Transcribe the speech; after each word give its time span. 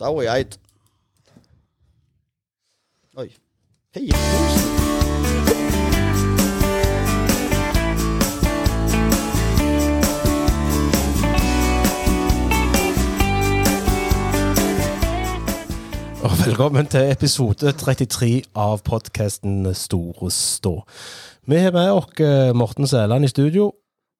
Sau 0.00 0.16
og 0.16 0.22
geit. 0.24 0.54
Oi. 3.16 3.26
Fire. 3.94 4.16
Og 16.22 16.30
velkommen 16.46 16.86
til 16.86 17.12
episode 17.12 17.72
33 17.72 18.42
av 18.56 18.80
podkasten 18.80 19.74
Store 19.74 20.30
stå. 20.32 20.78
Vi 21.44 21.60
har 21.60 21.76
med 21.76 21.92
oss 21.92 22.24
eh, 22.24 22.56
Morten 22.56 22.86
Sæland 22.86 23.24
i 23.24 23.28
studio, 23.28 23.74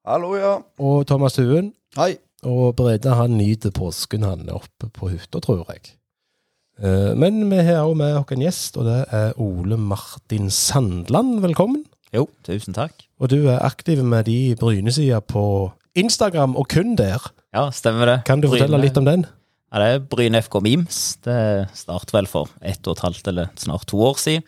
Hallo, 0.05 0.37
ja. 0.37 0.59
og 0.79 1.07
Thomas 1.07 1.37
Huen. 1.37 1.73
Hei. 1.97 2.19
Og 2.47 2.75
Brede 2.79 3.13
han 3.19 3.35
nyter 3.37 3.73
påsken, 3.77 4.25
han 4.25 4.47
er 4.49 4.57
oppe 4.61 4.89
på 4.97 5.11
hytta, 5.13 5.41
tror 5.45 5.65
jeg. 5.69 5.93
Eh, 6.81 7.13
Men 7.19 7.43
vi 7.51 7.59
har 7.67 7.85
òg 7.85 7.97
med 8.01 8.17
oss 8.17 8.33
en 8.33 8.45
gjest, 8.47 8.79
og 8.81 8.87
det 8.89 9.01
er 9.13 9.35
Ole 9.41 9.77
Martin 9.77 10.49
Sandland. 10.51 11.41
Velkommen. 11.45 11.85
Jo, 12.15 12.27
tusen 12.47 12.75
takk. 12.75 13.05
Og 13.21 13.29
du 13.31 13.45
er 13.49 13.61
aktiv 13.63 14.01
med 14.03 14.25
de 14.27 14.55
Bryne-sida 14.59 15.21
på 15.21 15.71
Instagram, 15.95 16.57
og 16.57 16.69
kun 16.73 16.97
der. 16.97 17.21
Ja, 17.53 17.69
stemmer 17.75 18.07
det. 18.09 18.17
Kan 18.25 18.41
du 18.41 18.49
fortelle 18.49 18.81
litt 18.81 18.97
om 18.97 19.05
den? 19.05 19.27
Ja, 19.71 19.79
det 19.85 19.91
er 19.95 20.01
Bryne 20.11 20.41
FK 20.43 20.61
Memes. 20.65 21.03
Det 21.23 21.69
startet 21.77 22.15
vel 22.17 22.27
for 22.27 22.49
ett 22.63 22.81
og 22.89 22.97
et 22.97 23.05
halvt 23.05 23.29
eller 23.31 23.53
snart 23.61 23.85
to 23.87 24.01
år 24.03 24.17
siden. 24.19 24.43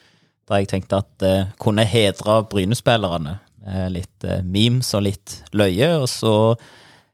Da 0.49 0.59
jeg 0.59 0.73
tenkte 0.73 0.99
at 1.05 1.11
det 1.23 1.35
kunne 1.63 1.85
hedre 1.87 2.41
Bryne-spillerne 2.51 3.37
med 3.63 3.93
litt 3.95 4.25
eh, 4.27 4.41
memes 4.43 4.89
og 4.99 5.05
litt 5.07 5.37
løye. 5.55 5.93
Og 6.01 6.09
så, 6.11 6.33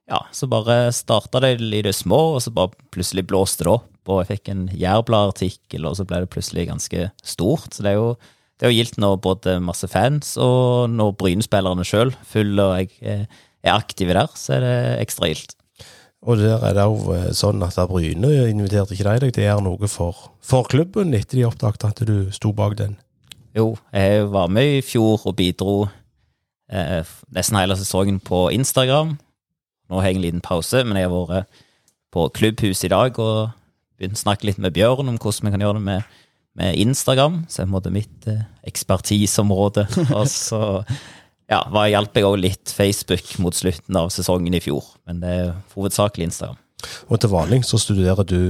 ja, 0.09 0.23
så 0.33 0.49
bare 0.49 0.89
starta 0.97 1.41
det 1.45 1.59
i 1.61 1.83
det 1.85 1.93
små, 1.97 2.19
og 2.37 2.43
så 2.43 2.53
bare 2.55 2.73
plutselig 2.95 3.27
blåste 3.29 3.67
det 3.67 3.75
opp. 3.77 3.91
Og 4.09 4.23
jeg 4.23 4.39
fikk 4.39 4.51
en 4.55 4.65
Jærbladet-artikkel, 4.73 5.85
og 5.85 5.99
så 5.99 6.07
ble 6.09 6.23
det 6.25 6.31
plutselig 6.33 6.65
ganske 6.71 7.11
stort. 7.21 7.75
Så 7.77 7.85
det 7.85 7.93
er 7.93 7.99
jo, 7.99 8.15
det 8.57 8.65
er 8.65 8.73
jo 8.73 8.79
gildt 8.79 8.97
når 9.05 9.21
både 9.27 9.59
masse 9.61 9.89
fans 9.93 10.33
og 10.41 10.89
når 10.95 11.13
Bryne-spillerne 11.21 11.85
sjøl 11.87 12.15
følger 12.27 12.65
og 12.65 12.81
jeg 12.81 12.91
eh, 13.05 13.45
er 13.63 13.77
aktive 13.77 14.17
der, 14.17 14.33
så 14.33 14.57
er 14.57 14.65
det 14.65 14.79
ekstra 15.05 15.29
gildt. 15.29 15.55
Og 16.25 16.41
der 16.41 16.65
er 16.67 16.75
det 16.75 16.89
jo 16.89 17.13
eh, 17.15 17.29
sånn 17.37 17.63
at 17.63 17.77
Bryne 17.91 18.33
inviterte 18.49 18.97
ikke 18.97 19.13
deg 19.21 19.37
det 19.37 19.45
gjør 19.45 19.63
noe 19.69 19.93
for, 19.93 20.33
for 20.41 20.67
klubben 20.73 21.13
etter 21.15 21.39
de 21.39 21.47
oppdaget 21.47 21.87
at 21.93 22.03
du 22.09 22.33
sto 22.35 22.57
bak 22.57 22.79
den. 22.81 22.97
Jo, 23.57 23.75
jeg 23.93 24.27
var 24.33 24.49
med 24.53 24.81
i 24.81 24.83
fjor 24.85 25.29
og 25.29 25.37
bidro 25.37 25.79
eh, 26.73 27.05
nesten 27.35 27.61
hele 27.61 27.77
sesongen 27.79 28.25
på 28.25 28.49
Instagram. 28.57 29.19
Nå 29.89 30.01
har 30.01 30.11
jeg 30.11 30.19
en 30.19 30.27
liten 30.27 30.45
pause, 30.45 30.85
men 30.85 31.01
jeg 31.01 31.09
har 31.09 31.15
vært 31.15 31.65
på 32.15 32.29
klubbhus 32.37 32.85
i 32.87 32.93
dag 32.93 33.19
og 33.21 33.51
begynt 33.99 34.19
å 34.19 34.25
snakke 34.25 34.49
litt 34.49 34.61
med 34.63 34.75
Bjørn 34.77 35.11
om 35.11 35.19
hvordan 35.21 35.49
vi 35.49 35.55
kan 35.55 35.65
gjøre 35.65 35.81
det 35.81 35.87
med, 35.89 36.19
med 36.61 36.81
Instagram. 36.81 37.43
Så 37.49 37.63
er 37.63 37.67
på 37.67 37.71
en 37.71 37.77
måte 37.77 37.95
mitt 37.95 38.29
eh, 38.31 38.47
ekspertiseområde. 38.69 39.89
og 40.19 40.25
så 40.31 40.63
ja, 41.49 41.63
var, 41.73 41.89
hjalp 41.91 42.17
jeg 42.17 42.29
òg 42.29 42.39
litt 42.45 42.73
Facebook 42.75 43.35
mot 43.43 43.57
slutten 43.57 43.99
av 43.99 44.13
sesongen 44.15 44.57
i 44.57 44.63
fjor, 44.63 44.85
men 45.09 45.23
det 45.25 45.35
er 45.35 45.53
hovedsakelig 45.75 46.29
Instagram. 46.29 46.59
Og 47.09 47.21
til 47.21 47.33
vanlig 47.33 47.65
så 47.67 47.81
studerer 47.81 48.27
du 48.29 48.41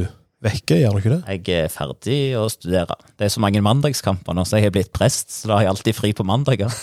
vekke, 0.45 0.77
gjør 0.78 0.95
du 0.95 1.00
ikke 1.00 1.14
det? 1.17 1.36
Jeg 1.39 1.64
er 1.64 1.73
ferdig 1.73 2.19
å 2.39 2.45
studere. 2.52 2.98
Det 3.19 3.27
er 3.27 3.33
så 3.34 3.42
mange 3.42 3.62
mandagskamper 3.64 4.36
nå, 4.36 4.45
så 4.47 4.58
jeg 4.58 4.69
har 4.69 4.77
blitt 4.77 4.95
prest, 4.95 5.33
så 5.34 5.50
da 5.50 5.58
har 5.58 5.67
jeg 5.67 5.75
alltid 5.75 5.98
fri 5.98 6.12
på 6.14 6.27
mandager. 6.27 6.75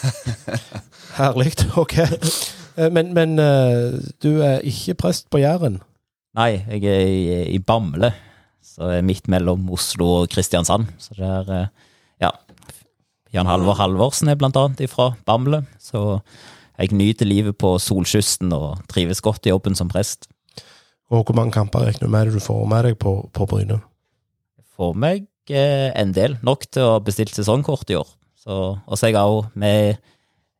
Herlig, 1.19 1.53
ok. 1.79 1.99
Eh, 2.77 2.89
Men, 2.91 3.13
men 3.15 3.39
eh, 3.39 3.95
du 4.23 4.41
er 4.43 4.63
ikke 4.67 4.97
prest 5.05 5.29
på 5.31 5.39
Jæren? 5.41 5.79
Nei, 6.35 6.51
jeg 6.67 6.83
er 6.91 7.05
i, 7.07 7.55
i 7.55 7.59
Bamble, 7.63 8.09
så 8.65 8.89
jeg 8.91 9.03
er 9.03 9.07
midt 9.07 9.29
mellom 9.31 9.69
Oslo 9.71 10.07
og 10.21 10.29
Kristiansand. 10.33 10.89
Så 10.99 11.15
det 11.15 11.29
er, 11.29 11.51
eh, 11.55 11.67
ja, 12.25 12.31
Jan 13.35 13.47
Halvor 13.47 13.77
Halvorsen 13.79 14.31
er 14.31 14.39
blant 14.39 14.57
annet 14.59 14.89
fra 14.91 15.13
Bamble, 15.27 15.63
så 15.79 16.19
jeg 16.75 16.91
nyter 16.91 17.27
livet 17.27 17.55
på 17.57 17.77
solkysten 17.79 18.51
og 18.55 18.81
trives 18.91 19.21
godt 19.23 19.47
i 19.47 19.53
jobben 19.53 19.77
som 19.79 19.87
prest. 19.91 20.27
Og 21.13 21.23
hvor 21.23 21.35
mange 21.37 21.53
kamper 21.55 21.85
regner 21.85 22.07
du 22.07 22.11
med 22.11 22.33
du 22.33 22.41
får 22.43 22.65
med 22.67 22.89
deg 22.89 22.99
på, 22.99 23.13
på 23.31 23.47
Bryne? 23.47 23.79
Får 24.75 24.95
meg 24.99 25.27
eh, 25.47 25.91
en 25.95 26.11
del, 26.11 26.35
nok 26.43 26.65
til 26.67 26.83
å 26.83 26.99
bestille 27.05 27.31
sesongkort 27.31 27.87
i 27.93 27.99
år. 27.99 28.09
Så, 28.43 28.57
og 28.75 28.97
så 28.99 29.07
er 29.07 29.13
jeg 29.13 29.21
også 29.21 29.61
med 29.61 30.01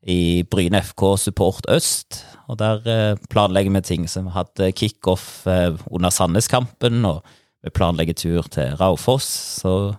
i 0.06 0.46
Bryne 0.46 0.82
FK 0.86 1.16
Support 1.18 1.66
Øst, 1.74 2.22
og 2.46 2.60
der 2.62 2.86
eh, 2.86 3.22
planlegger 3.30 3.74
vi 3.74 3.82
ting. 3.82 4.08
Så 4.10 4.22
vi 4.22 4.34
hadde 4.36 4.72
kickoff 4.78 5.48
eh, 5.50 5.74
under 5.90 6.14
Sandnes-kampen, 6.14 7.02
og 7.10 7.24
vi 7.66 7.74
planlegger 7.74 8.14
tur 8.14 8.50
til 8.54 8.76
Raufoss. 8.78 9.28
Så 9.62 9.96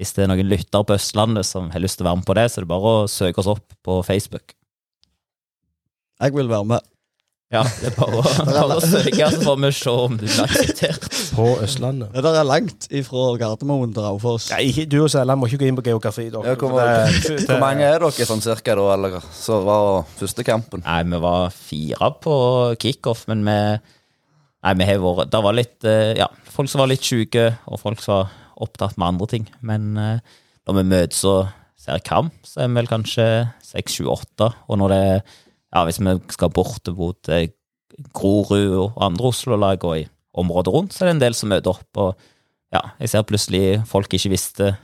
hvis 0.00 0.14
det 0.16 0.24
er 0.24 0.32
noen 0.32 0.48
lytter 0.48 0.86
på 0.86 0.96
Østlandet 0.96 1.44
som 1.44 1.68
har 1.74 1.84
lyst 1.84 2.00
til 2.00 2.06
å 2.06 2.10
være 2.10 2.22
med 2.22 2.28
på 2.30 2.38
det, 2.38 2.46
så 2.48 2.60
er 2.60 2.64
det 2.64 2.72
bare 2.72 2.94
å 2.94 3.10
søke 3.10 3.42
oss 3.42 3.50
opp 3.52 3.76
på 3.84 4.00
Facebook. 4.06 4.56
Jeg 6.20 6.36
vil 6.36 6.48
være 6.48 6.68
med. 6.72 6.89
Ja, 7.50 7.64
det 7.80 7.88
er 7.90 7.94
bare 7.96 8.20
å, 8.20 8.22
bare 8.46 8.76
å 8.78 8.82
søke, 8.84 9.26
så 9.34 9.40
får 9.42 9.56
vi 9.64 9.70
se 9.74 9.90
om 9.90 10.12
du 10.14 10.22
blir 10.22 10.42
akseptert. 10.44 11.06
På 11.34 11.46
Østlandet? 11.64 12.12
Det 12.14 12.22
der 12.22 12.36
er 12.38 12.46
langt 12.46 12.86
ifra 12.94 13.24
Gardermoen 13.40 13.90
til 13.96 14.04
Raufoss. 14.06 14.46
Nei, 14.52 14.68
ikke, 14.70 14.84
du 14.92 14.96
og 15.02 15.08
Sæland 15.10 15.40
må 15.42 15.48
ikke 15.50 15.58
gå 15.64 15.66
inn 15.70 15.78
på 15.80 15.84
geografi. 15.88 16.28
Dere. 16.30 16.52
Ja, 16.52 16.54
hvor, 16.60 16.78
Det- 16.78 17.40
hvor 17.48 17.58
mange 17.62 17.88
er 17.88 17.98
dere 18.04 18.28
sånn 18.28 18.44
cirka 18.44 18.76
da, 18.78 18.84
eller 18.94 19.18
så 19.34 19.58
var 19.66 20.04
første 20.20 20.46
kampen? 20.46 20.84
Nei, 20.86 21.00
vi 21.10 21.20
var 21.26 21.50
fire 21.56 22.12
på 22.22 22.36
kickoff, 22.86 23.26
men 23.32 23.42
vi 23.48 23.58
Nei, 24.60 24.74
vi 24.76 24.84
har 24.84 24.98
vært 25.00 25.30
Det 25.32 25.38
var 25.40 25.54
litt 25.56 25.86
eh, 25.88 26.10
Ja, 26.18 26.26
folk 26.52 26.68
som 26.68 26.82
var 26.82 26.90
litt 26.90 27.00
syke, 27.06 27.46
og 27.66 27.80
folk 27.80 28.02
som 28.04 28.18
var 28.18 28.34
opptatt 28.60 28.98
med 29.00 29.06
andre 29.14 29.26
ting. 29.32 29.46
Men 29.64 29.90
eh, 29.96 30.18
når 30.68 30.76
vi 30.82 30.88
møtes 30.90 31.22
og 31.26 31.48
ser 31.80 32.02
kamp, 32.04 32.34
så 32.44 32.60
er 32.62 32.68
vi 32.68 32.76
vel 32.82 32.90
kanskje 32.90 33.24
seks, 33.64 33.96
sju, 33.96 34.04
åtte. 34.12 34.50
Og 34.68 34.78
når 34.82 34.92
det 34.92 34.98
er 35.14 35.22
Ja, 35.74 35.84
hvis 35.86 36.00
vi 36.02 36.16
skal 36.34 36.50
borte 36.50 36.92
mot 36.96 37.28
eh, 37.30 37.48
Grorud 38.16 38.72
og 38.80 38.98
andre 39.06 39.30
Oslo-lag 39.30 39.84
og 39.86 39.98
i 40.00 40.06
området 40.40 40.72
rundt, 40.74 40.92
så 40.94 41.04
er 41.04 41.10
det 41.10 41.16
en 41.18 41.24
del 41.24 41.34
som 41.38 41.50
møter 41.52 41.70
opp. 41.74 41.88
Og 42.00 42.14
ja, 42.74 42.80
jeg 43.02 43.10
ser 43.12 43.26
plutselig 43.26 43.64
folk 43.90 44.12
ikke 44.14 44.30
visste 44.30 44.76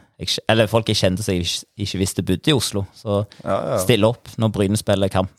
Eller 0.49 0.67
folk 0.67 0.89
jeg 0.89 0.97
kjente 0.97 1.23
som 1.23 1.35
jeg 1.37 1.45
ikke, 1.77 1.99
visste 2.01 2.23
bodde 2.25 2.51
i 2.51 2.55
Oslo. 2.57 2.87
Så 2.97 3.19
Ja, 3.45 3.57
ja. 3.75 3.79
stille 3.83 4.09
opp 4.09 4.31
når 4.41 4.53
Bryne 4.55 4.79
spiller 4.81 5.09
kamp. 5.13 5.31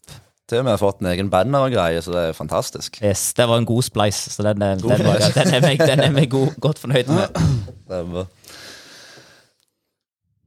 Til 0.47 0.62
og 0.62 0.66
med 0.69 0.78
fått 0.80 1.02
en 1.02 1.09
egen 1.12 1.28
banner 1.34 1.66
og 1.66 1.74
greie, 1.74 2.00
så 2.02 2.13
det 2.13 2.22
er 2.30 2.36
fantastisk. 2.38 3.02
Yes, 3.03 3.34
det 3.36 3.47
var 3.50 3.57
en 3.59 3.66
god 3.68 3.84
spleis, 3.84 4.16
så 4.31 4.46
den, 4.46 4.62
er- 4.63 4.78
den, 4.80 4.88
den, 4.88 5.34
den 5.36 5.53
er 5.57 5.66
vi, 5.66 5.74
den 5.81 6.00
er 6.06 6.13
meg 6.16 6.30
god, 6.31 6.53
godt 6.63 6.80
fornøyd 6.80 7.09
med. 7.12 7.41
Er. 7.91 8.28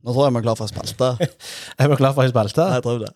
Nå 0.00 0.12
tror 0.14 0.24
jeg 0.26 0.32
vi 0.32 0.40
er 0.40 0.44
klar 0.46 0.56
for 0.56 0.64
ei 0.64 0.72
spalte. 0.72 1.10
Er 1.84 1.90
vi 1.92 1.98
klar 2.00 2.14
for 2.16 2.24
ei 2.24 2.30
spalte? 2.32 2.64
Jeg 2.78 2.84
tror 2.86 3.02
det. 3.02 3.10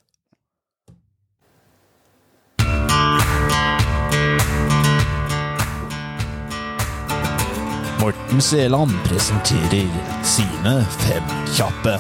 Morten 8.05 8.41
Seland 8.41 8.91
presenterer 9.07 9.89
sine 10.29 10.73
fem 10.93 11.29
kjappe. 11.57 11.95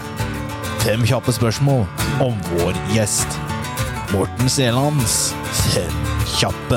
Fem 0.83 1.01
kjappe 1.09 1.33
spørsmål 1.33 1.87
om 2.21 2.35
vår 2.51 2.77
gjest. 2.93 3.39
Morten 4.13 4.51
Selands 4.53 5.15
fem 5.73 5.95
kjappe. 6.35 6.77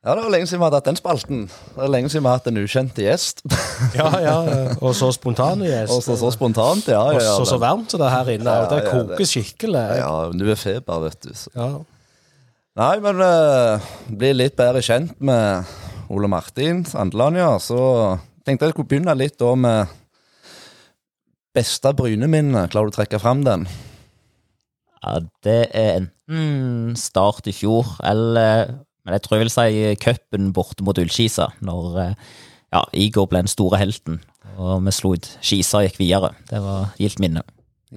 Ja, 0.00 0.14
det 0.14 0.22
var 0.24 0.32
lenge 0.32 0.48
siden 0.48 0.62
vi 0.62 0.64
hadde 0.64 0.80
hatt 0.80 0.88
den 0.88 0.96
spalten. 0.96 1.42
Det 1.50 1.76
var 1.82 1.92
lenge 1.92 2.08
siden 2.08 2.24
vi 2.24 2.30
har 2.32 2.40
hatt 2.40 2.48
en 2.48 2.62
ukjent 2.62 3.02
gjest. 3.04 3.44
Ja, 4.00 4.08
ja. 4.24 4.38
Og 4.80 4.96
så 4.96 5.10
spontan 5.12 5.60
gjest. 5.66 5.92
Og 5.92 6.00
så 6.06 6.16
så 6.16 6.32
spontant, 6.32 6.88
ja. 6.88 7.02
Og 7.04 7.18
ja, 7.20 7.26
ja, 7.26 7.34
så 7.36 7.44
så 7.52 7.60
varmt 7.60 7.92
det 7.92 8.00
er 8.00 8.14
her 8.14 8.32
inne. 8.38 8.56
Ja, 8.62 8.70
det 8.72 8.80
koker 8.88 9.20
det- 9.20 9.28
skikkelig. 9.28 9.84
ja, 10.00 10.14
du 10.32 10.48
er 10.48 10.56
feber, 10.56 11.04
vet 11.04 11.20
du. 11.28 11.34
Så. 11.36 11.52
Ja. 11.52 11.68
Nei, 12.78 12.94
men 13.04 13.20
uh, 13.20 13.92
bli 14.08 14.32
litt 14.38 14.56
bedre 14.56 14.80
kjent 14.86 15.20
med 15.20 15.68
Ole 16.08 16.28
Martin 16.30 16.84
Sandeland, 16.88 17.36
ja. 17.40 17.50
Så 17.60 17.78
tenkte 18.46 18.68
jeg 18.68 18.76
skulle 18.76 18.88
begynne 18.90 19.16
litt 19.18 19.38
da 19.40 19.52
med 19.58 19.94
beste 21.56 21.92
Bryne-minne. 21.96 22.66
Klarer 22.72 22.88
du 22.88 22.94
å 22.94 22.98
trekke 22.98 23.20
fram 23.22 23.44
den? 23.46 23.66
Ja, 25.02 25.20
det 25.46 25.60
er 25.76 26.00
enten 26.00 26.96
start 26.98 27.46
i 27.48 27.54
fjor, 27.54 27.96
eller 28.04 28.78
Men 29.06 29.14
jeg 29.16 29.22
tror 29.24 29.38
jeg 29.38 29.46
vil 29.46 29.52
si 29.54 29.92
cupen 30.02 30.50
borte 30.52 30.84
mot 30.84 30.98
Ullskisa, 31.00 31.46
når 31.64 31.94
eh, 32.02 32.26
ja, 32.74 32.82
Igor 32.92 33.24
ble 33.30 33.40
den 33.40 33.48
store 33.48 33.78
helten. 33.80 34.18
Og 34.60 34.82
vi 34.84 34.92
slo 34.92 35.14
ut 35.16 35.28
Skisa 35.40 35.80
og 35.80 35.86
gikk 35.86 35.96
videre. 36.02 36.34
Det 36.50 36.60
var 36.60 36.90
gildt 37.00 37.22
minne. 37.24 37.40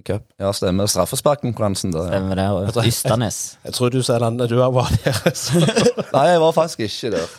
Cup? 0.08 0.24
Ja, 0.40 0.54
stemmer. 0.56 0.88
Straffesparkkonkurransen, 0.88 1.92
det. 1.92 2.06
Ja. 2.06 2.14
Stemmer 2.14 2.40
det. 2.40 2.48
Og 2.80 2.88
Ystanes. 2.88 3.42
Jeg 3.66 3.76
tror 3.76 3.92
du, 3.92 4.00
sa 4.00 4.16
Sæland, 4.16 4.40
du 4.48 4.56
har 4.62 4.72
vært 4.72 5.04
der. 5.04 5.36
Så. 5.36 5.60
Nei, 6.14 6.28
jeg 6.32 6.44
var 6.46 6.56
faktisk 6.56 6.86
ikke 6.88 7.12
der. 7.18 7.34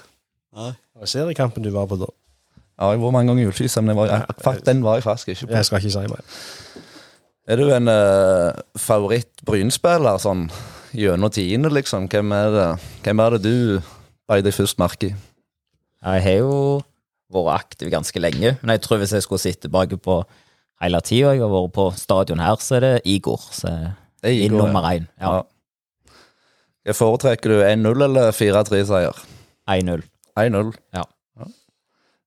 Det 0.52 1.00
var 1.00 1.08
seriekampen 1.10 1.64
du 1.64 1.70
var 1.72 1.88
på 1.88 1.96
da. 2.00 2.10
Ja, 2.80 2.90
jeg 2.92 3.00
var 3.02 3.12
mange 3.14 3.30
ganger 3.30 3.44
i 3.44 3.48
Ullskisa, 3.50 3.80
men 3.80 3.92
jeg 3.92 4.00
var, 4.00 4.10
jeg, 4.10 4.36
fakt, 4.44 4.66
den 4.66 4.82
var 4.84 4.98
jeg 4.98 5.06
faktisk 5.06 5.28
ikke 5.32 5.46
på. 5.46 5.54
Jeg 5.56 5.68
skal 5.68 5.82
ikke 5.82 5.94
si 5.94 6.12
mer. 6.12 6.22
Er 7.52 7.58
du 7.58 7.72
en 7.74 7.90
uh, 7.90 8.60
favoritt-Brynspiller 8.78 10.20
sånn 10.22 10.46
gjennom 10.96 11.32
tiende, 11.34 11.72
liksom? 11.72 12.06
Hvem 12.12 12.32
er 12.36 12.54
det, 12.54 12.68
Hvem 13.04 13.22
er 13.24 13.36
det 13.36 13.42
du 13.44 13.92
beit 14.30 14.44
deg 14.46 14.54
først 14.56 14.78
merke 14.82 15.10
i? 15.10 15.14
Jeg 16.02 16.24
har 16.26 16.38
jo 16.42 16.54
vært 17.32 17.64
aktiv 17.64 17.90
ganske 17.92 18.20
lenge, 18.20 18.56
men 18.60 18.74
jeg 18.74 18.82
tror 18.84 19.00
hvis 19.00 19.14
jeg 19.16 19.24
skulle 19.24 19.42
sitte 19.42 19.66
tilbake 19.66 19.96
på 20.02 20.20
hele 20.82 21.00
tida 21.06 21.32
jeg 21.32 21.44
har 21.44 21.52
vært 21.52 21.74
på 21.76 21.88
stadion 21.96 22.42
her, 22.42 22.58
så 22.60 22.76
er 22.78 22.86
det 22.86 22.94
Igor. 23.08 23.42
Så 23.54 23.70
er 23.70 23.90
Det 24.22 24.30
er 24.30 24.38
Igor, 24.46 24.58
ja. 24.58 24.62
nummer 24.66 24.88
én. 24.90 25.08
Ja, 25.20 25.42
Jeg 26.84 26.96
foretrekker 26.98 27.50
du 27.50 27.60
1-0 27.62 28.04
eller 28.08 28.32
4-3-seier? 28.34 29.18
1-0. 29.70 30.02
1-0. 30.38 30.72
Ja. 30.96 31.04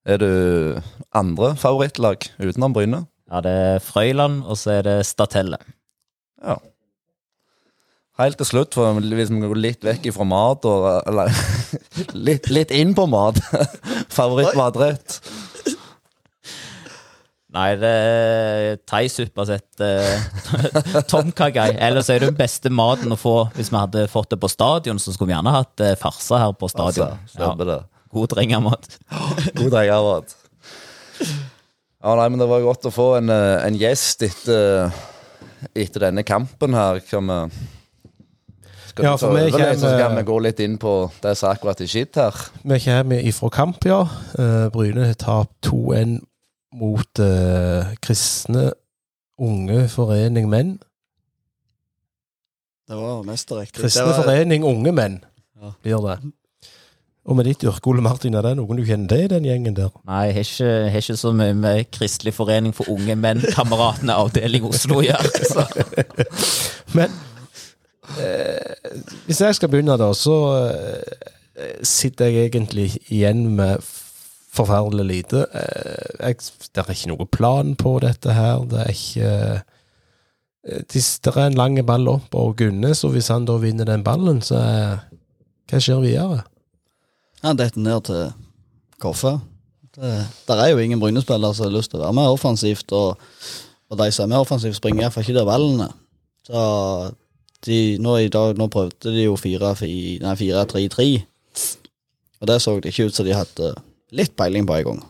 Er 0.05 0.21
du 0.21 0.81
andre 1.17 1.55
favorittlag 1.57 2.27
utenom 2.37 2.75
Bryne? 2.75 3.05
Ja, 3.31 3.41
det 3.41 3.51
er 3.51 3.79
Frøyland, 3.81 4.43
og 4.45 4.57
så 4.61 4.77
er 4.77 4.85
det 4.85 4.99
Statelle. 5.09 5.57
Ja. 6.45 6.59
Helt 8.19 8.37
til 8.39 8.47
slutt, 8.47 8.77
for 8.77 8.99
hvis 9.01 9.31
vi 9.33 9.41
går 9.41 9.57
litt 9.59 9.83
vekk 9.83 10.05
ifra 10.11 10.27
mat, 10.29 10.67
og, 10.69 10.85
eller 11.09 11.33
litt, 12.27 12.51
litt 12.53 12.71
inn 12.71 12.93
på 12.95 13.07
mat 13.09 13.41
Favorittmatrett? 14.17 15.17
Nei, 17.55 17.69
det 17.79 17.89
er 17.89 18.79
thaisuppa 18.83 19.45
sitt 19.47 19.81
uh, 19.81 21.03
tomkagai. 21.11 21.69
Ellers 21.87 22.09
er 22.11 22.19
det 22.19 22.33
den 22.33 22.39
beste 22.39 22.69
maten 22.69 23.15
å 23.15 23.19
få 23.19 23.35
hvis 23.55 23.71
vi 23.71 23.79
hadde 23.79 24.09
fått 24.11 24.33
det 24.35 24.41
på 24.43 24.51
stadion, 24.51 24.99
så 24.99 25.15
skulle 25.15 25.31
vi 25.31 25.37
gjerne 25.37 25.55
hatt 25.55 25.83
uh, 25.83 25.93
farsa 25.99 26.41
her 26.43 26.55
på 26.59 26.69
stadion. 26.71 27.15
Altså, 27.15 27.37
stemmer 27.37 27.71
det. 27.71 27.79
God 28.15 28.31
drengemat. 28.31 28.89
God 29.57 29.71
drengemat. 29.75 30.35
Ja, 32.05 32.13
nei, 32.19 32.27
men 32.31 32.39
det 32.41 32.47
var 32.49 32.63
godt 32.63 32.85
å 32.87 32.93
få 32.93 33.07
en, 33.19 33.31
eh, 33.33 33.65
en 33.65 33.77
gjest 33.79 34.21
etter, 34.27 34.91
etter 35.73 36.05
denne 36.07 36.23
kampen 36.27 36.75
her. 36.77 36.99
Kan 37.09 37.27
vi 37.31 37.39
skal 38.91 39.07
Ja, 39.09 39.15
for 39.19 39.33
vi 39.35 39.41
over 39.49 39.73
så 39.75 39.89
skal 39.97 40.15
vi 40.15 40.23
gå 40.29 40.37
litt 40.45 40.61
inn 40.63 40.77
på 40.79 40.93
det 41.23 41.33
som 41.39 41.49
akkurat 41.51 41.81
har 41.83 41.89
skitt 41.91 42.15
her. 42.21 42.37
Vi 42.63 42.77
kommer 42.85 43.25
ifra 43.27 43.49
kamp, 43.51 43.83
ja. 43.89 44.03
Eh, 44.39 44.69
Bryne 44.71 45.09
har 45.09 45.17
tapt 45.19 45.57
2-1 45.67 46.19
mot 46.75 47.19
uh, 47.23 47.91
Kristne 48.03 48.69
Unge 49.39 49.85
Forening 49.91 50.49
Menn. 50.51 50.73
Det 52.87 52.95
var 52.99 53.23
mest 53.27 53.51
riktig. 53.55 53.81
Kristne 53.81 54.09
var- 54.09 54.23
Forening 54.23 54.63
Unge 54.67 54.91
Menn 54.91 55.21
Ja. 55.61 55.71
blir 55.81 56.01
det. 56.05 56.17
Og 57.25 57.37
med 57.37 57.47
ditt 57.49 57.63
yrke, 57.65 57.89
Ole 57.89 58.03
Martin, 58.05 58.35
er 58.37 58.45
det 58.45 58.51
noen 58.59 58.77
du 58.77 58.83
kjenner 58.85 59.09
til 59.09 59.23
i 59.25 59.29
den 59.31 59.47
gjengen 59.47 59.77
der? 59.77 59.89
Nei, 60.05 60.27
jeg 60.27 60.35
har 60.35 60.43
ikke, 60.45 60.67
jeg 60.69 60.91
har 60.93 61.05
ikke 61.05 61.17
så 61.17 61.31
mye 61.33 61.55
med 61.57 61.87
Kristelig 61.95 62.35
forening 62.37 62.75
for 62.77 62.91
unge 62.93 63.15
menn, 63.17 63.41
kameratene 63.55 64.17
avdeling 64.21 64.67
Oslo, 64.69 64.99
å 65.01 65.05
gjøre. 65.07 65.65
Men 66.97 67.17
eh, 68.21 68.93
hvis 69.25 69.41
jeg 69.41 69.57
skal 69.57 69.73
begynne, 69.73 69.97
da, 69.97 70.11
så 70.13 70.37
eh, 70.69 71.27
sitter 71.81 72.29
jeg 72.29 72.51
egentlig 72.51 72.91
igjen 73.09 73.47
med 73.57 73.81
forferdelig 74.55 75.09
lite. 75.09 75.45
Eh, 75.49 76.27
jeg, 76.27 76.41
det 76.75 76.85
er 76.85 76.93
ikke 76.93 77.13
noe 77.15 77.31
plan 77.41 77.73
på 77.73 77.97
dette 78.05 78.37
her. 78.37 78.67
Det 78.69 78.83
er 78.85 78.93
ikke 78.93 79.31
eh, 79.33 80.81
hvis 80.93 81.19
Det 81.25 81.33
er 81.33 81.47
en 81.49 81.57
lang 81.57 81.81
ball 81.85 82.07
opp 82.09 82.37
og 82.37 82.57
Gunnes, 82.61 83.03
og 83.05 83.17
hvis 83.17 83.33
han 83.33 83.49
da 83.49 83.57
vinner 83.61 83.89
den 83.89 84.05
ballen, 84.05 84.45
så 84.45 84.61
er, 84.61 85.07
hva 85.69 85.81
skjer 85.81 86.05
videre? 86.05 86.45
Han 87.45 87.59
detter 87.59 87.83
ned 87.83 88.01
til 88.07 88.31
Koffe. 89.01 89.35
Der 89.95 90.55
er 90.55 90.71
jo 90.71 90.81
ingen 90.81 90.99
Bryne-spillere 90.99 91.55
som 91.55 91.67
har 91.67 91.75
lyst 91.75 91.93
til 91.93 92.01
å 92.01 92.07
være 92.07 92.17
med 92.17 92.33
offensivt, 92.33 92.91
og, 92.95 93.21
og 93.91 93.99
de 94.01 94.09
som 94.11 94.25
er 94.25 94.33
med 94.33 94.41
offensivt, 94.41 94.79
springer 94.79 95.05
iallfall 95.05 95.23
ikke 95.23 95.37
der 95.37 95.47
ballene. 95.47 95.89
Så 96.47 96.63
de, 97.65 97.79
nå, 98.01 98.17
i 98.25 98.33
dag, 98.33 98.57
nå 98.57 98.67
prøvde 98.73 99.13
de 99.13 99.27
jo 99.27 99.37
4-3-3, 99.39 101.07
og 102.41 102.49
det 102.49 102.59
så 102.61 102.75
det 102.81 102.91
ikke 102.91 103.07
ut 103.09 103.17
som 103.17 103.27
de 103.27 103.37
hadde 103.37 103.71
litt 104.15 104.35
peiling 104.37 104.67
på 104.67 104.79
en 104.79 104.89
gang. 104.89 105.01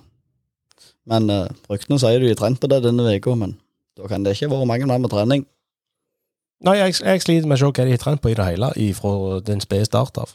Men 1.09 1.31
uh, 1.31 1.49
ryktene 1.71 1.99
sier 2.01 2.21
de 2.21 2.31
har 2.31 2.39
trent 2.39 2.61
på 2.61 2.69
det 2.71 2.83
denne 2.85 3.15
uka, 3.15 3.35
men 3.37 3.57
da 3.97 4.09
kan 4.11 4.25
det 4.25 4.35
ikke 4.35 4.51
være 4.53 4.69
mange 4.69 4.87
mer 4.89 5.01
med 5.01 5.13
trening. 5.13 5.45
Nei, 6.65 6.79
jeg, 6.79 6.95
jeg 7.01 7.23
sliter 7.23 7.49
med 7.49 7.59
å 7.59 7.61
se 7.63 7.71
hva 7.71 7.85
de 7.85 7.93
har 7.95 8.01
trent 8.01 8.23
på 8.23 8.31
i 8.31 8.37
det 8.37 8.47
hele 8.47 8.71
fra 8.97 9.39
den 9.45 9.61
spede 9.63 9.87
start 9.87 10.17
av. 10.21 10.33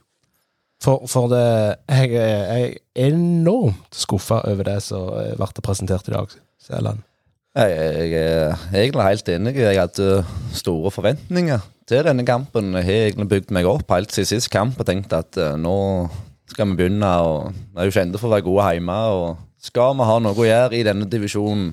For, 0.81 1.05
for 1.13 1.29
det, 1.29 1.45
jeg, 1.93 2.15
jeg 2.15 2.71
er 2.97 3.11
enormt 3.11 3.93
skuffa 3.93 4.41
over 4.49 4.65
det 4.71 4.79
som 4.85 5.11
ble 5.13 5.65
presentert 5.65 6.09
i 6.09 6.15
dag, 6.17 6.33
Sæland. 6.65 7.05
Jeg, 7.59 7.71
jeg 7.75 8.15
er 8.15 8.57
egentlig 8.79 9.05
helt 9.05 9.29
enig. 9.29 9.57
Jeg 9.59 9.81
hadde 9.81 10.25
store 10.55 10.91
forventninger 10.95 11.65
til 11.91 12.05
denne 12.07 12.25
kampen. 12.27 12.75
Jeg 12.79 12.87
har 12.87 13.07
egentlig 13.09 13.29
bygd 13.29 13.55
meg 13.57 13.67
opp 13.67 13.91
helt 13.91 14.15
siden 14.15 14.29
sist 14.31 14.51
kamp 14.53 14.79
og 14.79 14.87
tenkt 14.87 15.13
at 15.17 15.37
eh, 15.41 15.57
nå 15.59 15.75
skal 16.51 16.71
vi 16.71 16.79
begynne. 16.79 17.11
og 17.11 17.51
Vi 17.51 17.83
er 17.83 17.89
jo 17.89 17.97
kjente 17.97 18.21
for 18.23 18.31
å 18.31 18.37
være 18.37 18.47
gode 18.47 18.69
hjemme. 18.71 18.99
og 19.11 19.65
Skal 19.67 19.99
vi 19.99 20.07
ha 20.07 20.19
noe 20.23 20.39
å 20.39 20.47
gjøre 20.47 20.79
i 20.79 20.85
denne 20.87 21.09
divisjonen 21.11 21.73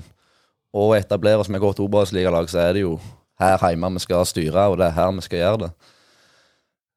og 0.74 0.96
etablere 0.98 1.40
oss 1.44 1.48
med 1.48 1.62
godt 1.62 1.78
Obos-ligalag, 1.80 2.50
så 2.50 2.60
er 2.66 2.74
det 2.76 2.82
jo 2.82 2.98
her 3.40 3.62
hjemme 3.62 3.94
vi 3.94 4.02
skal 4.02 4.26
styre, 4.28 4.66
og 4.68 4.76
det 4.80 4.90
er 4.90 4.98
her 4.98 5.14
vi 5.14 5.24
skal 5.24 5.40
gjøre 5.44 5.62
det. 5.62 5.70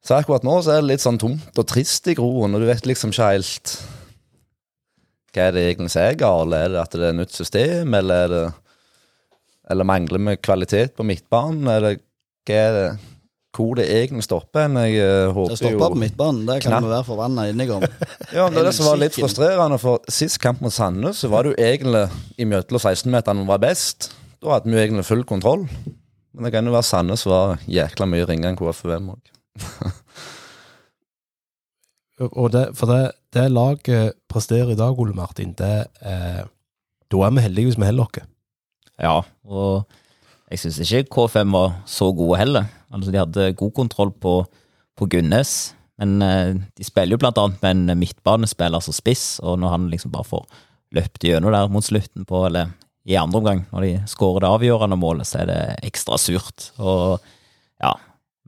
Så 0.02 0.18
akkurat 0.18 0.46
nå 0.46 0.56
så 0.66 0.76
er 0.76 0.82
det 0.82 0.94
litt 0.96 1.04
sånn 1.04 1.20
tomt 1.22 1.58
og 1.62 1.68
trist 1.70 2.08
i 2.10 2.16
Groen, 2.18 2.56
og 2.58 2.64
du 2.64 2.70
vet 2.70 2.88
liksom 2.90 3.14
ikke 3.14 3.34
helt 3.36 3.76
hva 5.32 5.46
er 5.48 5.54
det 5.56 5.62
egentlig 5.70 5.92
som 5.94 6.02
er 6.04 6.18
galt. 6.20 6.56
Er 6.58 6.74
det 6.74 6.82
at 6.82 6.96
det 6.98 7.08
er 7.08 7.16
nytt 7.16 7.32
system, 7.36 7.94
eller 7.96 8.26
er 8.26 8.34
det 8.34 8.44
eller 9.72 9.88
mangler 9.88 10.20
vi 10.20 10.36
kvalitet 10.44 10.98
på 10.98 11.06
midtbanen? 11.08 11.68
Eller 11.72 12.00
hva 12.48 12.58
er 12.58 12.74
det, 12.76 12.88
hvor 13.56 13.76
det 13.80 13.86
egentlig 13.92 14.26
stopper 14.26 14.66
hen? 14.66 14.80
Jeg 14.84 15.32
håper 15.36 15.54
Det 15.54 15.60
stopper 15.62 15.78
jo 15.78 15.90
på 15.94 16.02
midtbanen, 16.02 16.44
det 16.50 16.58
kan 16.66 16.84
vi 16.84 16.92
være 16.92 17.08
forbanna 17.08 17.48
enige 17.52 17.78
om. 17.78 17.86
Ja, 18.36 18.46
men 18.48 18.56
det 18.56 18.62
er 18.64 18.70
det 18.70 18.76
som 18.78 18.88
var 18.88 19.00
litt 19.00 19.16
frustrerende, 19.16 19.80
for 19.82 20.04
sist 20.12 20.40
kamp 20.44 20.62
mot 20.64 20.76
Sandnes 20.76 21.24
så 21.24 21.32
var 21.32 21.44
det 21.44 21.54
jo 21.54 21.64
egentlig 21.68 22.06
i 22.40 22.48
mellom 22.48 22.80
16-meterne 22.80 23.48
var 23.48 23.62
best. 23.64 24.12
Da 24.42 24.56
hadde 24.56 24.72
vi 24.72 24.78
jo 24.78 24.84
egentlig 24.84 25.08
full 25.08 25.26
kontroll. 25.28 25.68
Men 26.32 26.48
det 26.48 26.54
kan 26.56 26.68
jo 26.68 26.76
være 26.76 26.88
Sandnes 26.88 27.26
var 27.28 27.60
jækla 27.68 28.08
mye 28.08 28.28
ringere 28.28 28.54
enn 28.54 28.60
KFUM 28.60 29.12
òg. 29.16 29.22
Og 32.22 32.52
det, 32.54 32.68
for 32.78 32.86
det, 32.92 33.12
det 33.34 33.48
laget 33.50 34.14
presterer 34.30 34.72
i 34.74 34.78
dag, 34.78 35.00
Ole 35.00 35.16
Martin, 35.18 35.56
det 35.58 35.88
er 36.00 36.46
Da 37.12 37.18
er 37.26 37.34
vi 37.36 37.42
heldige 37.44 37.72
hvis 37.72 37.80
vi 37.80 37.88
holder 37.88 38.06
oss. 38.06 38.28
Ja, 39.02 39.16
og 39.44 39.90
jeg 40.52 40.60
syns 40.62 40.80
ikke 40.84 41.10
K5 41.16 41.52
var 41.52 41.74
så 41.90 42.12
gode 42.16 42.38
heller. 42.40 42.66
Altså, 42.92 43.12
de 43.12 43.20
hadde 43.20 43.54
god 43.58 43.72
kontroll 43.72 44.12
på, 44.12 44.46
på 44.96 45.08
Gunnes, 45.12 45.74
men 46.00 46.22
eh, 46.22 46.60
de 46.78 46.84
spiller 46.86 47.16
jo 47.16 47.22
blant 47.22 47.40
annet 47.40 47.62
med 47.64 47.72
en 47.72 48.00
midtbanespiller 48.00 48.84
som 48.84 48.96
spiss, 48.96 49.40
og 49.44 49.60
når 49.60 49.76
han 49.76 49.90
liksom 49.92 50.12
bare 50.14 50.28
får 50.28 50.46
løpt 50.96 51.24
gjennom 51.24 51.56
der 51.56 51.72
mot 51.72 51.86
slutten 51.86 52.28
på, 52.28 52.46
eller 52.48 52.72
i 53.08 53.18
andre 53.18 53.42
omgang, 53.42 53.66
når 53.72 53.86
de 53.86 53.92
skårer 54.12 54.44
det 54.44 54.52
avgjørende 54.52 55.00
målet, 55.00 55.28
så 55.28 55.42
er 55.42 55.50
det 55.50 55.62
ekstra 55.88 56.20
surt. 56.22 56.70
Og 56.78 57.18
ja, 57.82 57.96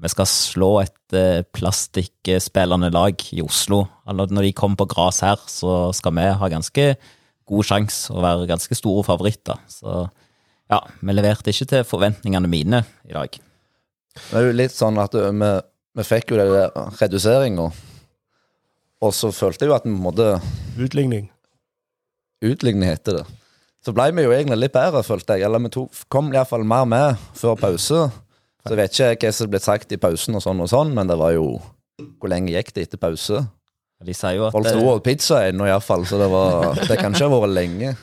vi 0.04 0.12
skal 0.12 0.28
slå 0.28 0.70
et 0.82 1.16
eh, 1.16 1.46
plastikkspillende 1.56 2.90
lag 2.92 3.22
i 3.32 3.40
Oslo. 3.44 3.86
Eller 4.10 4.32
når 4.34 4.50
de 4.50 4.56
kommer 4.58 4.82
på 4.82 4.90
gress 4.92 5.22
her, 5.24 5.40
så 5.48 5.94
skal 5.96 6.16
vi 6.18 6.26
ha 6.42 6.50
ganske 6.52 6.88
god 7.48 7.68
sjanse 7.68 8.12
og 8.12 8.24
være 8.24 8.50
ganske 8.50 8.76
store 8.76 9.06
favoritter. 9.08 9.60
Så 9.72 10.04
ja, 10.72 10.82
vi 11.00 11.16
leverte 11.16 11.54
ikke 11.54 11.70
til 11.72 11.88
forventningene 11.88 12.52
mine 12.52 12.84
i 13.08 13.16
dag. 13.16 13.40
Det 14.18 14.40
er 14.40 14.50
jo 14.50 14.58
litt 14.60 14.76
sånn 14.76 15.00
at 15.02 15.16
vi, 15.16 15.52
vi 16.00 16.06
fikk 16.08 16.34
jo 16.34 16.40
den 16.42 16.92
reduseringa, 17.00 17.70
og 19.04 19.16
så 19.16 19.32
følte 19.36 19.66
jeg 19.66 19.72
jo 19.72 19.78
at 19.78 19.88
vi 19.88 19.96
måtte 19.96 20.28
Utligning. 20.80 21.30
utligning 22.44 22.90
heter 22.90 23.20
det. 23.22 23.26
Så 23.84 23.92
ble 23.96 24.10
vi 24.16 24.24
jo 24.24 24.32
egentlig 24.32 24.62
litt 24.62 24.76
bedre, 24.76 25.04
følte 25.04 25.36
jeg. 25.36 25.44
Eller 25.44 25.60
vi 25.64 25.72
tok, 25.76 26.04
kom 26.12 26.32
iallfall 26.32 26.64
mer 26.68 26.88
med 26.88 27.26
før 27.36 27.58
pause. 27.60 28.06
Så 28.64 28.74
jeg 28.74 28.80
vet 28.80 29.00
ikke 29.00 29.28
hva 29.28 29.36
som 29.36 29.52
ble 29.52 29.60
sagt 29.60 29.92
i 29.92 30.00
pausen, 30.00 30.38
og 30.40 30.44
sånn 30.46 30.62
og 30.64 30.70
sånn, 30.72 30.94
men 30.96 31.10
det 31.10 31.18
var 31.20 31.36
jo 31.36 31.48
Hvor 32.20 32.32
lenge 32.32 32.54
gikk 32.54 32.72
det 32.74 32.88
etter 32.88 33.02
pause? 33.02 33.44
De 34.04 34.14
sier 34.16 34.38
jo 34.38 34.46
at, 34.48 34.56
Folk 34.56 34.68
sto 34.68 34.84
og 34.92 35.02
pizza 35.04 35.42
ennå, 35.48 35.68
iallfall, 35.70 36.06
så 36.08 36.20
det 36.20 36.30
var 36.32 36.74
Det 36.88 36.98
kan 37.00 37.16
ikke 37.16 37.28
ha 37.30 37.40
vært 37.44 37.56
lenge. 37.56 37.96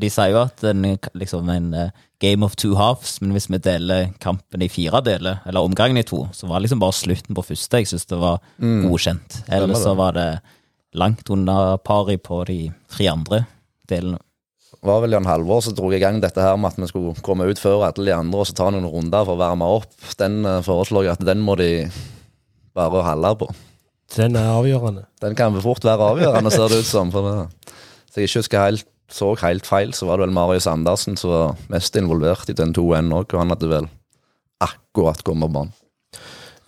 de 0.00 0.10
sier 0.10 0.32
jo 0.32 0.40
at 0.42 0.60
det 0.64 0.74
liksom 1.14 1.48
en 1.52 1.66
eh, 1.74 1.90
game 2.20 2.42
of 2.44 2.56
two 2.56 2.74
halves, 2.74 3.20
men 3.20 3.32
hvis 3.36 3.46
vi 3.52 3.60
deler 3.62 4.08
kampen 4.20 4.62
i 4.64 4.68
fire 4.72 5.00
deler, 5.04 5.42
eller 5.46 5.60
omgangen 5.66 6.00
i 6.00 6.02
to, 6.02 6.24
så 6.32 6.48
var 6.48 6.58
det 6.58 6.66
liksom 6.66 6.80
bare 6.82 6.96
slutten 6.96 7.36
på 7.36 7.44
første 7.46 7.80
jeg 7.82 7.90
syns 7.92 8.08
det 8.10 8.18
var 8.18 8.40
godkjent. 8.58 9.42
Ellers 9.52 9.82
så 9.84 9.94
var 9.98 10.16
det 10.16 10.28
langt 10.94 11.30
under 11.30 11.76
pari 11.84 12.16
på 12.18 12.44
de 12.48 12.58
tre 12.90 13.06
andre 13.12 13.44
delene. 13.90 14.18
Var 14.84 15.00
vel 15.00 15.14
Jan 15.16 15.24
Halvor 15.24 15.62
som 15.64 15.72
dro 15.76 15.88
i 15.96 16.00
gang 16.02 16.18
dette 16.20 16.42
her 16.44 16.58
med 16.60 16.74
at 16.74 16.80
vi 16.82 16.88
skulle 16.90 17.14
komme 17.24 17.46
ut 17.48 17.60
før 17.60 17.86
alle 17.86 18.04
de 18.04 18.12
andre 18.12 18.42
og 18.42 18.48
så 18.48 18.56
ta 18.58 18.66
noen 18.72 18.84
runder 18.90 19.24
for 19.24 19.36
å 19.38 19.40
varme 19.40 19.68
opp. 19.78 19.94
Den 20.20 20.42
eh, 20.44 20.58
foreslår 20.66 21.06
jeg 21.06 21.16
at 21.16 21.24
den 21.24 21.40
må 21.44 21.54
de 21.56 21.68
bare 22.76 23.04
holde 23.06 23.30
på. 23.40 23.48
Den 24.14 24.36
er 24.36 24.50
avgjørende. 24.52 25.06
Den 25.24 25.36
kan 25.38 25.56
fort 25.64 25.86
være 25.86 26.10
avgjørende, 26.12 26.52
ser 26.52 26.68
det 26.68 26.82
ut 26.84 26.90
som. 26.90 27.12
For 27.14 27.24
det. 27.24 27.76
Så 28.12 28.20
jeg 28.20 28.28
ikke 28.28 28.42
husker 28.42 28.66
helt, 28.66 28.84
så 29.10 29.30
helt 29.40 29.66
feil, 29.66 29.94
så 29.96 30.06
var 30.10 30.20
det 30.20 30.26
vel 30.28 30.36
Marius 30.36 30.68
Andersen 30.70 31.16
som 31.18 31.32
var 31.32 31.56
mest 31.72 31.96
involvert 31.98 32.52
i 32.52 32.56
den 32.58 32.74
2-1 32.76 33.08
òg, 33.16 33.24
og 33.32 33.40
han 33.40 33.54
hadde 33.54 33.70
vel 33.72 33.88
akkurat 34.64 35.24
kommet 35.24 35.48
på 35.48 35.56
banen. 35.56 35.72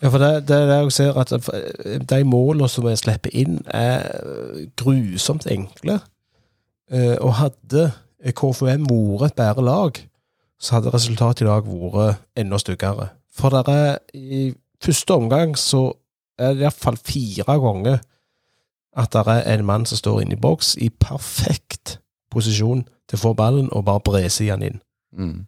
Ja, 0.03 0.11
for 0.13 0.21
det, 0.21 0.33
det 0.49 0.59
det 0.69 0.81
jeg 0.81 0.93
ser 0.97 1.21
at 1.21 1.31
eh, 1.37 2.01
de 2.05 2.19
målene 2.29 2.69
som 2.69 2.85
vi 2.89 2.97
slipper 2.99 3.33
inn, 3.37 3.61
er 3.69 4.09
grusomt 4.81 5.47
enkle. 5.53 6.01
Eh, 6.93 7.15
Og 7.21 7.37
hadde 7.43 7.91
KFUM 8.21 8.87
vært 8.89 9.31
et 9.31 9.39
bedre 9.39 9.65
lag, 9.65 9.99
så 10.59 10.77
hadde 10.77 10.93
resultatet 10.95 11.45
i 11.45 11.49
dag 11.51 11.67
vært 11.69 12.23
enda 12.39 12.59
styggere. 12.61 13.11
For 13.37 13.53
det 13.53 13.65
er 13.69 13.99
i 14.17 14.55
første 14.83 15.15
omgang 15.15 15.57
så 15.59 15.91
er 16.39 16.55
det 16.55 16.67
iallfall 16.67 16.97
fire 17.01 17.59
ganger 17.61 18.01
at 18.97 19.13
det 19.13 19.25
er 19.29 19.59
en 19.59 19.67
mann 19.69 19.85
som 19.89 20.01
står 20.01 20.23
inne 20.25 20.37
i 20.37 20.41
boks 20.41 20.77
i 20.81 20.89
perfekt 20.89 21.99
posisjon 22.33 22.87
til 23.09 23.19
å 23.19 23.23
få 23.23 23.35
ballen 23.37 23.69
og 23.73 23.85
bare 23.85 24.05
brese 24.05 24.49
den 24.49 24.65
inn. 24.71 24.81
Mm. 25.17 25.45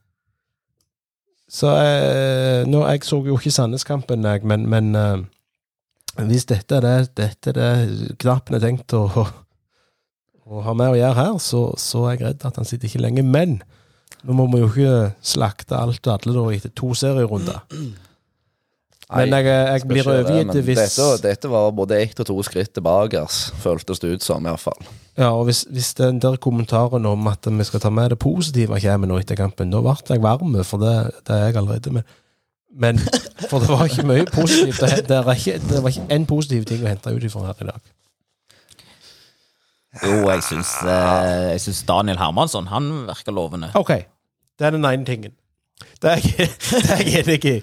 Så 1.49 1.73
eh, 1.81 2.69
nå, 2.69 2.85
Jeg 2.91 3.05
så 3.09 3.23
jo 3.25 3.39
ikke 3.39 3.51
Sandnes-kampen, 3.51 4.27
men, 4.45 4.69
men 4.69 4.95
eh, 4.95 5.25
hvis 6.29 6.45
dette 6.45 6.77
er 6.77 6.85
det, 6.85 7.17
dette 7.17 7.55
er 7.55 7.57
det 7.57 8.17
knappen 8.21 8.59
er 8.59 8.65
tenkt 8.65 8.93
å, 8.93 9.07
å 10.49 10.64
ha 10.64 10.75
med 10.76 10.95
å 10.95 10.99
gjøre 10.99 11.19
her, 11.19 11.38
så, 11.43 11.62
så 11.81 12.07
er 12.09 12.17
jeg 12.17 12.25
redd 12.26 12.47
at 12.49 12.59
han 12.61 12.69
sitter 12.69 12.88
ikke 12.88 13.05
lenge. 13.05 13.25
Men 13.26 13.59
nå 14.25 14.35
må 14.35 14.49
vi 14.52 14.62
jo 14.62 14.69
ikke 14.73 15.14
slakte 15.25 15.78
alt 15.78 16.07
og 16.07 16.14
alle 16.17 16.37
da 16.37 16.45
etter 16.57 16.75
to 16.76 16.93
serierunder. 16.97 17.64
Men 19.09 19.33
jeg, 19.33 19.45
jeg 19.49 19.88
blir 19.88 20.05
overgitt 20.05 20.50
det, 20.52 20.62
hvis 20.67 20.81
dette, 20.81 21.05
dette 21.25 21.49
var 21.49 21.71
både 21.73 21.97
ett 22.02 22.19
og 22.21 22.26
to 22.28 22.35
skritt 22.45 22.75
tilbake, 22.76 23.23
føltes 23.62 24.02
det 24.02 24.11
ut 24.19 24.25
som, 24.25 24.45
iallfall. 24.45 24.83
Ja, 25.17 25.31
og 25.33 25.47
hvis, 25.49 25.62
hvis 25.73 25.95
den 25.97 26.21
der 26.21 26.37
kommentaren 26.37 27.09
om 27.09 27.31
at 27.31 27.49
vi 27.49 27.64
skal 27.64 27.81
ta 27.81 27.90
med 27.95 28.12
det 28.12 28.19
positive 28.21 28.76
kommer 28.85 29.09
nå 29.09 29.17
etter 29.23 29.38
kampen, 29.38 29.73
da 29.73 29.81
ble 29.85 29.97
jeg 30.12 30.25
varm, 30.25 30.59
for 30.61 30.85
det, 30.85 30.97
det 31.25 31.38
er 31.38 31.47
jeg 31.47 31.57
allerede. 31.62 31.95
Men, 31.97 32.11
men 32.85 33.00
For 33.49 33.64
det 33.64 33.71
var 33.73 33.87
ikke 33.88 34.05
mye 34.11 34.26
positivt. 34.28 34.83
Det, 34.83 35.09
det, 35.09 35.23
er 35.23 35.33
ikke, 35.33 35.57
det 35.71 35.83
var 35.83 35.95
ikke 35.95 36.19
en 36.19 36.28
positiv 36.28 36.69
ting 36.69 36.85
å 36.85 36.90
hente 36.90 37.14
ut 37.14 37.25
ifra 37.25 37.47
her 37.49 37.64
i 37.64 37.71
dag. 37.71 37.81
Jo, 40.05 40.28
jeg 40.31 40.43
syns, 40.47 40.71
eh, 40.95 41.50
jeg 41.55 41.61
syns 41.67 41.83
Daniel 41.88 42.19
Hermansson 42.21 42.69
han 42.71 42.88
virker 43.09 43.35
lovende. 43.35 43.71
OK, 43.78 43.93
det 44.59 44.67
er 44.69 44.75
den 44.76 44.85
ene 44.88 45.05
tingen. 45.09 45.35
Det 46.02 46.11
er 46.11 46.23
jeg, 46.23 46.49
det 46.71 46.90
er 46.90 47.02
jeg 47.05 47.23
enig 47.25 47.45
i. 47.50 47.57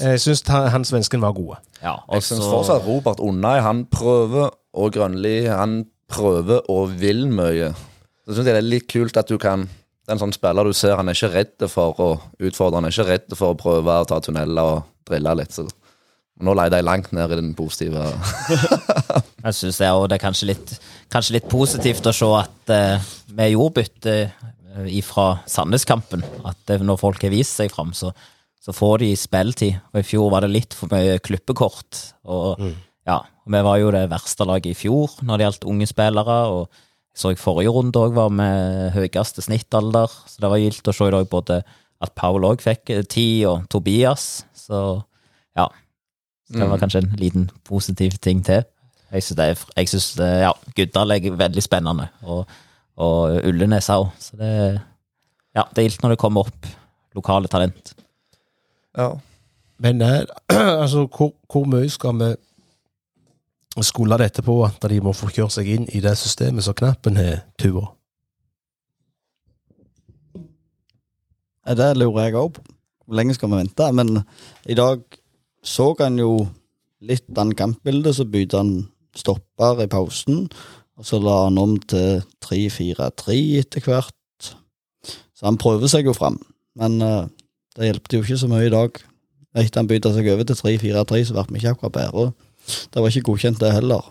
Jeg 0.00 0.20
syns 0.24 0.42
han, 0.48 0.68
han 0.72 0.84
svensken 0.88 1.20
var 1.24 1.32
god. 1.36 1.56
Ja, 1.82 1.96
og 2.06 2.14
Jeg 2.20 2.22
syns 2.30 2.44
så- 2.44 2.50
fortsatt 2.52 2.86
Robert 2.86 3.20
Unnai 3.20 3.58
han 3.64 3.84
prøver, 3.92 4.50
og 4.78 4.92
Grønli 4.94 5.46
han 5.48 5.82
prøver 6.08 6.64
og 6.72 6.94
vil 7.00 7.26
mye. 7.28 7.72
Så 8.26 8.34
syns 8.36 8.46
jeg 8.48 8.54
det 8.56 8.62
er 8.62 8.68
litt 8.72 8.88
kult 8.92 9.16
at 9.20 9.28
du 9.28 9.36
kan 9.40 9.66
Det 9.68 10.14
er 10.14 10.16
en 10.16 10.20
sånn 10.22 10.32
spiller 10.32 10.64
du 10.64 10.72
ser, 10.72 10.94
han 10.96 11.08
er 11.10 11.16
ikke 11.16 11.28
redd 11.34 11.64
for 11.68 11.98
å 12.00 12.06
utfordre, 12.40 12.78
han 12.80 12.86
er 12.88 12.94
ikke 12.94 13.04
redd 13.10 13.34
for 13.36 13.52
å 13.52 13.56
prøve 13.60 13.92
å 14.00 14.06
ta 14.08 14.16
tunneler 14.24 14.70
og 14.78 14.86
drille 15.04 15.34
litt. 15.36 15.52
Så 15.52 15.66
nå 16.44 16.54
leide 16.54 16.78
jeg 16.78 16.86
langt 16.86 17.12
ned 17.16 17.32
i 17.34 17.38
den 17.40 17.52
positive 17.58 18.04
Jeg 19.44 19.54
syns 19.56 19.80
det, 19.80 19.90
og 19.90 20.08
det 20.10 20.18
er 20.18 20.22
kanskje 20.22 20.50
litt, 20.50 20.74
kanskje 21.12 21.38
litt 21.38 21.48
positivt 21.50 22.06
å 22.06 22.14
se 22.14 22.28
at 22.38 22.74
eh, 22.74 23.06
vi 23.38 23.52
gjorde 23.52 23.78
bytte 23.78 24.16
eh, 24.24 24.90
ifra 24.98 25.28
Sandnes-kampen. 25.48 26.24
At 26.48 26.74
eh, 26.74 26.82
når 26.84 27.00
folk 27.00 27.22
har 27.24 27.32
vist 27.34 27.58
seg 27.58 27.72
fram, 27.72 27.94
så, 27.96 28.10
så 28.62 28.74
får 28.74 29.04
de 29.04 29.12
spilletid. 29.18 29.78
Og 29.94 30.02
I 30.02 30.06
fjor 30.06 30.30
var 30.34 30.44
det 30.44 30.52
litt 30.52 30.76
for 30.76 30.90
mye 30.92 31.16
klippekort. 31.22 32.02
Og 32.28 32.66
ja, 33.08 33.22
vi 33.48 33.62
var 33.64 33.80
jo 33.80 33.94
det 33.94 34.08
verste 34.10 34.46
laget 34.46 34.74
i 34.74 34.78
fjor 34.78 35.20
når 35.22 35.38
det 35.38 35.48
gjaldt 35.48 35.70
unge 35.70 35.90
spillere. 35.90 36.38
og 36.52 36.66
jeg 36.68 36.86
så 37.18 37.32
jeg 37.32 37.40
forrige 37.42 37.72
runde 37.74 37.98
òg 37.98 38.14
var 38.14 38.30
med 38.30 38.92
høyeste 38.94 39.42
snittalder, 39.42 40.06
så 40.06 40.38
det 40.38 40.50
var 40.52 40.60
gildt 40.62 40.86
å 40.86 40.94
se 40.94 41.08
i 41.08 41.14
dag 41.16 41.26
både 41.30 41.56
at 41.98 42.12
Paul 42.14 42.46
òg 42.46 42.62
fikk 42.62 42.92
eh, 42.94 43.02
tid, 43.02 43.42
og 43.50 43.66
Tobias. 43.72 44.44
Så 44.54 44.82
ja. 45.58 45.66
Så 46.48 46.58
det 46.58 46.70
var 46.70 46.80
kanskje 46.80 47.02
en 47.04 47.14
liten 47.20 47.50
positiv 47.64 48.16
ting 48.24 48.40
til. 48.44 48.64
Jeg 49.12 49.22
syns, 49.22 49.36
det 49.36 49.46
jeg 49.76 49.88
synes 49.88 50.14
det, 50.16 50.28
ja, 50.42 50.52
Guddal 50.76 51.10
er 51.10 51.30
veldig 51.36 51.62
spennende, 51.62 52.08
og, 52.22 52.48
og 52.96 53.40
Ullenes 53.48 53.88
òg. 53.92 54.08
Så 54.20 54.36
det, 54.36 54.80
ja, 55.56 55.64
det 55.74 55.82
er 55.82 55.88
ilt 55.88 56.02
når 56.02 56.14
det 56.14 56.20
kommer 56.20 56.48
opp 56.48 56.68
lokale 57.16 57.48
talent. 57.48 57.94
Ja. 58.96 59.12
Men 59.78 60.02
eh, 60.02 60.24
altså, 60.82 61.06
hvor, 61.06 61.32
hvor 61.52 61.68
mye 61.68 61.90
skal 61.90 62.16
vi 62.18 62.32
skulle 63.82 64.18
dette 64.18 64.42
på 64.42 64.58
at 64.64 64.82
de 64.90 65.00
må 65.00 65.12
få 65.14 65.30
kjøre 65.30 65.54
seg 65.54 65.68
inn 65.70 65.86
i 65.94 66.00
det 66.02 66.16
systemet 66.18 66.66
som 66.66 66.74
knappen 66.74 67.16
har 67.20 67.44
tua? 67.60 67.86
Det 71.68 71.92
lurer 72.00 72.24
jeg 72.24 72.40
òg 72.40 72.52
på. 72.56 72.64
Hvor 73.04 73.16
lenge 73.16 73.34
skal 73.36 73.50
vi 73.52 73.60
vente? 73.60 73.92
Men 73.92 74.22
i 74.68 74.76
dag 74.76 75.00
så 75.64 75.90
han 76.00 76.18
jo 76.20 76.46
litt 77.04 77.26
den 77.34 77.54
kampbildet, 77.58 78.16
så 78.16 78.26
bytta 78.28 78.62
han 78.62 78.72
stopper 79.16 79.82
i 79.84 79.90
pausen. 79.90 80.46
Og 80.98 81.06
så 81.06 81.20
la 81.22 81.44
han 81.44 81.58
om 81.60 81.76
til 81.78 82.22
3-4-3 82.44 83.36
etter 83.60 83.84
hvert. 83.86 84.50
Så 85.06 85.46
han 85.46 85.58
prøver 85.60 85.90
seg 85.90 86.08
jo 86.08 86.16
fram. 86.16 86.40
Men 86.78 86.98
uh, 87.02 87.30
det 87.78 87.92
hjelpte 87.92 88.18
jo 88.18 88.26
ikke 88.26 88.40
så 88.40 88.50
mye 88.50 88.66
i 88.66 88.74
dag. 88.74 88.98
Etter 89.58 89.80
han 89.80 89.90
bytta 89.90 90.12
seg 90.14 90.30
over 90.32 90.48
til 90.48 90.58
3-4-3, 90.58 91.22
så 91.28 91.36
ble 91.36 91.46
vi 91.52 91.62
ikke 91.62 91.76
akkurat 91.76 91.96
bedre. 92.00 92.26
Det 92.66 93.00
var 93.00 93.10
ikke 93.10 93.30
godkjent, 93.30 93.62
det 93.62 93.72
heller. 93.76 94.10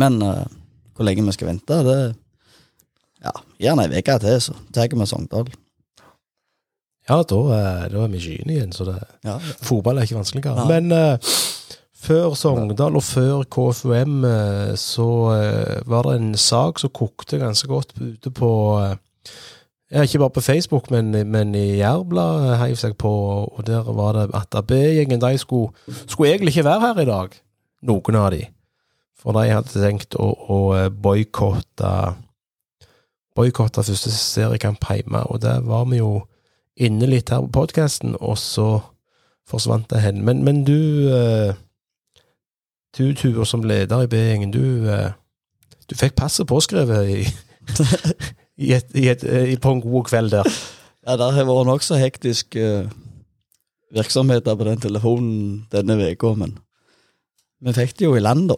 Men 0.00 0.18
uh, 0.24 0.48
hvor 0.96 1.08
lenge 1.08 1.24
vi 1.28 1.36
skal 1.36 1.52
vente, 1.52 1.84
det 1.86 2.00
Ja, 3.22 3.30
gjerne 3.62 3.84
ei 3.86 4.00
uke 4.02 4.16
til, 4.18 4.40
så 4.42 4.54
tar 4.74 4.88
vi 4.90 5.06
Sogndal. 5.06 5.46
Ja, 7.08 7.18
da, 7.26 7.38
da 7.90 8.04
er 8.04 8.12
vi 8.12 8.20
i 8.20 8.22
skyene 8.22 8.54
igjen, 8.54 8.74
så 8.74 8.86
det, 8.86 9.00
Ja, 9.26 9.38
fotball 9.64 9.98
er 9.98 10.06
ikke 10.06 10.20
vanskeligere. 10.20 10.54
Nei. 10.62 10.68
Men 10.70 10.92
uh, 10.94 11.32
før 12.02 12.36
Sogndal 12.38 12.98
og 12.98 13.04
før 13.06 13.42
KFUM 13.50 14.22
uh, 14.26 14.74
så 14.78 15.08
uh, 15.34 15.90
var 15.90 16.06
det 16.06 16.14
en 16.20 16.32
sak 16.38 16.78
som 16.82 16.94
kokte 16.94 17.40
ganske 17.42 17.68
godt 17.70 17.94
ute 17.98 18.30
på 18.34 18.52
eh, 18.82 18.94
ja, 19.92 20.02
Ikke 20.06 20.22
bare 20.22 20.36
på 20.38 20.40
Facebook, 20.40 20.90
men, 20.90 21.10
men 21.28 21.54
i 21.58 21.82
Jærbladet 21.82 22.58
heiv 22.62 22.78
seg 22.80 22.96
på, 22.96 23.12
og 23.52 23.66
der 23.66 23.82
var 23.92 24.16
det 24.16 24.30
at 24.38 24.54
AB-gjengen 24.62 25.20
de 25.20 25.38
skulle, 25.38 25.74
skulle 26.06 26.30
egentlig 26.32 26.54
ikke 26.54 26.64
være 26.70 26.80
her 26.86 27.02
i 27.02 27.10
dag, 27.10 27.38
noen 27.82 28.16
av 28.16 28.30
de. 28.32 28.46
For 29.20 29.36
de 29.36 29.52
hadde 29.52 29.82
tenkt 29.82 30.16
å, 30.16 30.32
å 30.32 30.88
boikotte 30.90 31.92
første 33.36 34.10
seriekamp 34.16 34.86
hjemme, 34.88 35.26
og 35.28 35.42
der 35.44 35.60
var 35.66 35.84
vi 35.90 36.00
jo 36.00 36.22
inne 36.76 37.08
litt 37.08 37.32
her 37.32 37.42
på 37.44 37.52
podkasten, 37.60 38.16
og 38.20 38.38
så 38.40 38.80
forsvant 39.48 39.90
det 39.90 40.00
hen. 40.04 40.22
Men, 40.24 40.44
men 40.46 40.62
du, 40.64 41.08
eh, 41.12 41.54
du 42.96 43.12
Tuva, 43.18 43.44
som 43.48 43.64
leder 43.66 44.04
i 44.04 44.10
B-gjengen, 44.10 44.54
du, 44.54 44.88
eh, 44.88 45.12
du 45.90 45.96
fikk 45.98 46.16
passet 46.16 46.48
påskrevet 46.48 47.10
i, 47.12 47.22
i 48.68 48.72
et, 48.78 48.94
i 48.96 49.08
et, 49.12 49.24
i, 49.52 49.58
på 49.60 49.76
en 49.76 49.84
god 49.84 50.08
kveld 50.10 50.38
der. 50.38 50.48
Ja, 51.02 51.16
det 51.18 51.32
har 51.34 51.48
vært 51.48 51.66
nokså 51.66 51.96
hektisk 51.98 52.54
virksomhet 53.90 54.44
der 54.46 54.54
på 54.54 54.68
den 54.68 54.78
telefonen 54.78 55.40
denne 55.72 55.96
uka, 55.98 56.30
men 56.38 56.52
vi 57.58 57.74
fikk 57.74 57.96
det 57.98 58.06
jo 58.06 58.14
i 58.14 58.22
land, 58.22 58.52
da. 58.52 58.56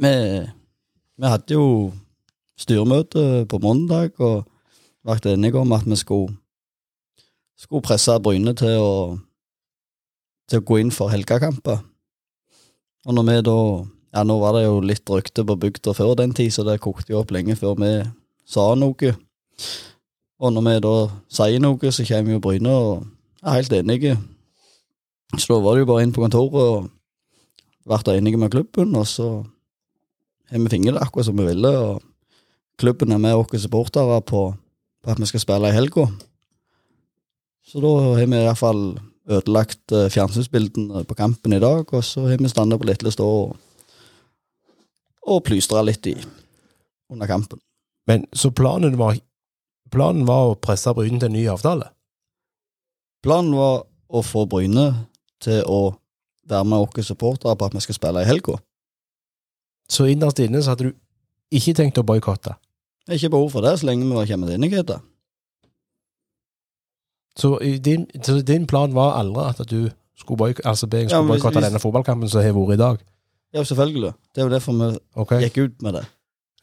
Vi, 0.00 0.12
vi 1.20 1.32
hadde 1.32 1.56
jo 1.56 1.64
styremøte 2.60 3.44
på 3.48 3.60
mandag 3.62 4.16
og 4.18 4.46
ble 5.04 5.34
enige 5.34 5.60
om 5.60 5.74
at 5.76 5.86
vi 5.86 5.98
skulle, 5.98 6.34
skulle 7.60 7.84
presse 7.84 8.16
Bryne 8.24 8.54
til 8.56 8.80
å, 8.80 8.92
til 10.48 10.62
å 10.62 10.66
gå 10.66 10.80
inn 10.80 10.92
for 10.94 11.12
helgekamper. 11.12 11.82
Og 13.06 13.16
når 13.16 13.28
vi 13.30 13.40
da 13.52 13.58
Ja, 14.10 14.24
nå 14.26 14.40
var 14.42 14.56
det 14.56 14.64
jo 14.64 14.80
litt 14.82 15.06
rykte 15.06 15.44
på 15.46 15.54
bygda 15.54 15.92
før 15.94 16.16
den 16.18 16.32
tid, 16.34 16.50
så 16.50 16.64
det 16.66 16.80
kokte 16.82 17.12
jo 17.12 17.20
opp 17.20 17.30
lenge 17.30 17.54
før 17.54 17.76
vi 17.78 17.90
sa 18.42 18.64
noe. 18.74 19.12
Og 20.42 20.50
når 20.50 20.64
vi 20.66 20.72
da 20.82 20.94
sier 21.30 21.62
noe, 21.62 21.92
så 21.94 22.02
kommer 22.08 22.34
jo 22.34 22.40
Bryne 22.42 22.72
og 22.74 23.04
er 23.44 23.60
helt 23.60 23.76
enige. 23.76 24.16
Så 25.36 25.52
da 25.52 25.60
var 25.62 25.78
det 25.78 25.84
jo 25.84 25.90
bare 25.92 26.02
inn 26.02 26.14
på 26.16 26.24
kontoret 26.24 26.58
og 26.58 26.90
ble 27.86 28.16
enige 28.16 28.40
med 28.42 28.50
klubben, 28.50 28.98
og 28.98 29.06
så 29.06 29.28
har 30.50 30.58
vi 30.58 30.72
fingret 30.74 30.98
akkurat 30.98 31.30
som 31.30 31.38
vi 31.38 31.46
ville. 31.46 31.70
og 31.70 32.02
Klubben 32.82 33.12
er 33.12 33.22
med 33.22 33.38
oss 33.38 33.62
supportere 33.62 34.18
på, 34.26 34.42
på 35.04 35.10
at 35.10 35.20
vi 35.20 35.30
skal 35.30 35.46
spille 35.46 35.70
i 35.70 35.76
helga. 35.78 36.08
Så 37.70 37.78
da 37.78 37.90
har 38.02 38.26
vi 38.26 38.38
iallfall 38.40 38.80
ødelagt 39.30 39.92
eh, 39.94 40.08
fjernsynsbildene 40.10 41.04
på 41.06 41.14
kampen 41.14 41.52
i 41.54 41.60
dag, 41.62 41.86
og 41.86 42.04
så 42.04 42.24
har 42.26 42.40
vi 42.40 42.50
standa 42.50 42.78
på 42.78 42.88
Litlestå 42.88 43.26
og, 43.26 43.52
og 45.30 45.44
plystra 45.46 45.84
litt 45.86 46.08
i 46.10 46.16
under 47.12 47.30
kampen. 47.30 47.60
Men 48.10 48.24
så 48.34 48.50
planen 48.50 48.96
var, 48.98 49.20
planen 49.94 50.26
var 50.26 50.48
å 50.48 50.56
presse 50.58 50.90
Bryne 50.96 51.20
til 51.20 51.30
en 51.30 51.36
ny 51.36 51.44
avtale? 51.52 51.92
Planen 53.22 53.54
var 53.54 53.84
å 54.10 54.24
få 54.26 54.48
Bryne 54.50 54.88
til 55.44 55.62
å 55.70 55.92
være 56.50 56.66
med 56.66 56.88
oss 56.88 57.06
supportere 57.06 57.54
på 57.54 57.70
at 57.70 57.76
vi 57.76 57.84
skal 57.84 57.98
spille 58.00 58.24
i 58.24 58.30
helga. 58.32 58.56
Så 59.90 60.08
innerst 60.10 60.42
inne 60.42 60.58
så 60.58 60.74
hadde 60.74 60.90
du 60.90 60.98
ikke 61.54 61.76
tenkt 61.78 62.02
å 62.02 62.06
boikotte? 62.06 62.56
Ikke 63.10 63.30
behov 63.30 63.54
for 63.54 63.62
det 63.62 63.76
så 63.78 63.86
lenge 63.86 64.08
vi 64.08 64.18
var 64.18 64.26
kommet 64.26 64.50
til 64.50 64.58
enighet. 64.58 64.90
Så, 67.38 67.58
din, 67.84 68.06
så 68.24 68.40
din 68.42 68.66
plan 68.66 68.94
var 68.94 69.14
aldri 69.20 69.44
at 69.48 69.60
du 69.70 69.90
skulle 70.18 70.38
boyk, 70.38 70.60
altså 70.64 70.86
be 70.86 70.96
Ja, 70.96 71.08
skulle 71.08 71.22
men 71.28 71.36
boikotte 71.38 71.60
denne 71.64 71.78
fotballkampen 71.80 72.28
som 72.28 72.42
har 72.42 72.52
vært 72.52 72.74
i 72.74 72.80
dag. 72.80 72.98
Ja, 73.54 73.62
selvfølgelig. 73.64 74.12
Det 74.34 74.40
er 74.42 74.46
jo 74.48 74.52
derfor 74.52 74.72
vi 74.72 74.98
okay. 75.14 75.40
gikk 75.40 75.58
ut 75.58 75.82
med 75.82 75.92
det. 75.92 76.04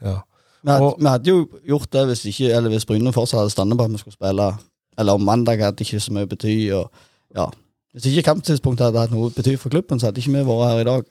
Ja. 0.01 0.17
Vi 0.63 0.71
hadde, 0.71 0.83
Og- 0.85 0.97
vi 0.99 1.05
hadde 1.07 1.27
jo 1.29 1.47
gjort 1.67 1.91
det 1.93 2.05
hvis 2.07 2.25
ikke 2.25 2.53
Eller 2.55 2.69
hvis 2.69 2.85
Bryne 2.85 3.13
fortsatt 3.13 3.39
hadde 3.39 3.49
stått 3.49 3.77
på 3.77 3.83
at 3.83 3.91
vi 3.91 3.97
skulle 3.97 4.13
spille 4.13 4.57
Eller 4.97 5.13
om 5.13 5.21
mandag 5.21 5.59
hadde 5.61 5.83
ikke 5.83 5.99
så 5.99 6.13
mye 6.13 6.25
bety. 6.27 6.71
Og, 6.73 6.91
ja. 7.35 7.45
Hvis 7.93 8.05
ikke 8.05 8.23
kamptidspunktet 8.23 8.85
hadde 8.85 8.99
hatt 8.99 9.11
noe 9.11 9.29
bety 9.29 9.55
for 9.57 9.69
klubben, 9.69 9.99
så 9.99 10.07
hadde 10.07 10.21
ikke 10.21 10.31
vi 10.31 10.43
vært 10.45 10.69
her 10.71 10.79
i 10.79 10.83
dag. 10.83 11.03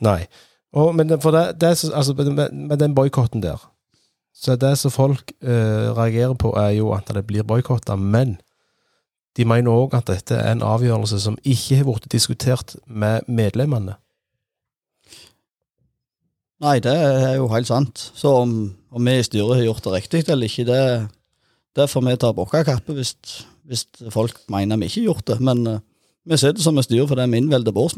Nei. 0.00 0.26
Og, 0.72 0.94
men 0.94 1.08
det- 1.08 1.22
for 1.22 1.30
det, 1.30 1.60
det 1.60 1.68
altså, 1.94 2.14
med, 2.14 2.52
med 2.52 2.78
den 2.78 2.94
boikotten 2.94 3.42
der 3.42 3.69
Så 4.40 4.56
det 4.56 4.72
som 4.80 4.92
folk 4.92 5.34
eh, 5.44 5.90
reagerer 5.92 6.36
på, 6.40 6.54
er 6.56 6.78
jo 6.78 6.94
at 6.96 7.10
det 7.12 7.26
blir 7.28 7.44
boikotta, 7.44 7.96
men 7.96 8.38
de 9.36 9.44
mener 9.44 9.72
òg 9.72 9.94
at 9.98 10.08
dette 10.08 10.36
er 10.36 10.54
en 10.54 10.64
avgjørelse 10.64 11.20
som 11.20 11.36
ikke 11.44 11.82
har 11.82 11.86
blitt 11.88 12.08
diskutert 12.12 12.74
med 12.86 13.28
medlemmene. 13.28 13.98
Nei, 16.60 16.76
det 16.84 16.92
er 16.92 17.36
jo 17.38 17.48
helt 17.52 17.68
sant. 17.68 18.00
Så 18.16 18.32
om, 18.42 18.56
om 18.92 19.06
vi 19.06 19.16
i 19.16 19.24
styret 19.24 19.60
har 19.60 19.64
gjort 19.64 19.86
det 19.86 19.94
riktig 19.94 20.24
eller 20.26 20.48
ikke, 20.48 20.66
det, 20.68 20.82
det 21.76 21.88
får 21.88 22.04
vi 22.08 22.18
ta 22.20 22.34
på 22.36 22.44
vår 22.44 22.82
hvis, 22.96 23.14
hvis 23.68 23.86
folk 24.12 24.42
mener 24.52 24.80
vi 24.80 24.90
ikke 24.90 25.00
har 25.00 25.08
gjort 25.08 25.26
det. 25.30 25.38
Men 25.40 25.64
uh, 25.68 25.78
vi 26.28 26.36
sitter 26.40 26.60
som 26.64 26.76
et 26.80 26.88
styre 26.88 27.06
for 27.08 27.16
det 27.16 27.24
er 27.24 27.32
vi 27.32 27.40
innvelger 27.40 27.76
på. 27.76 27.88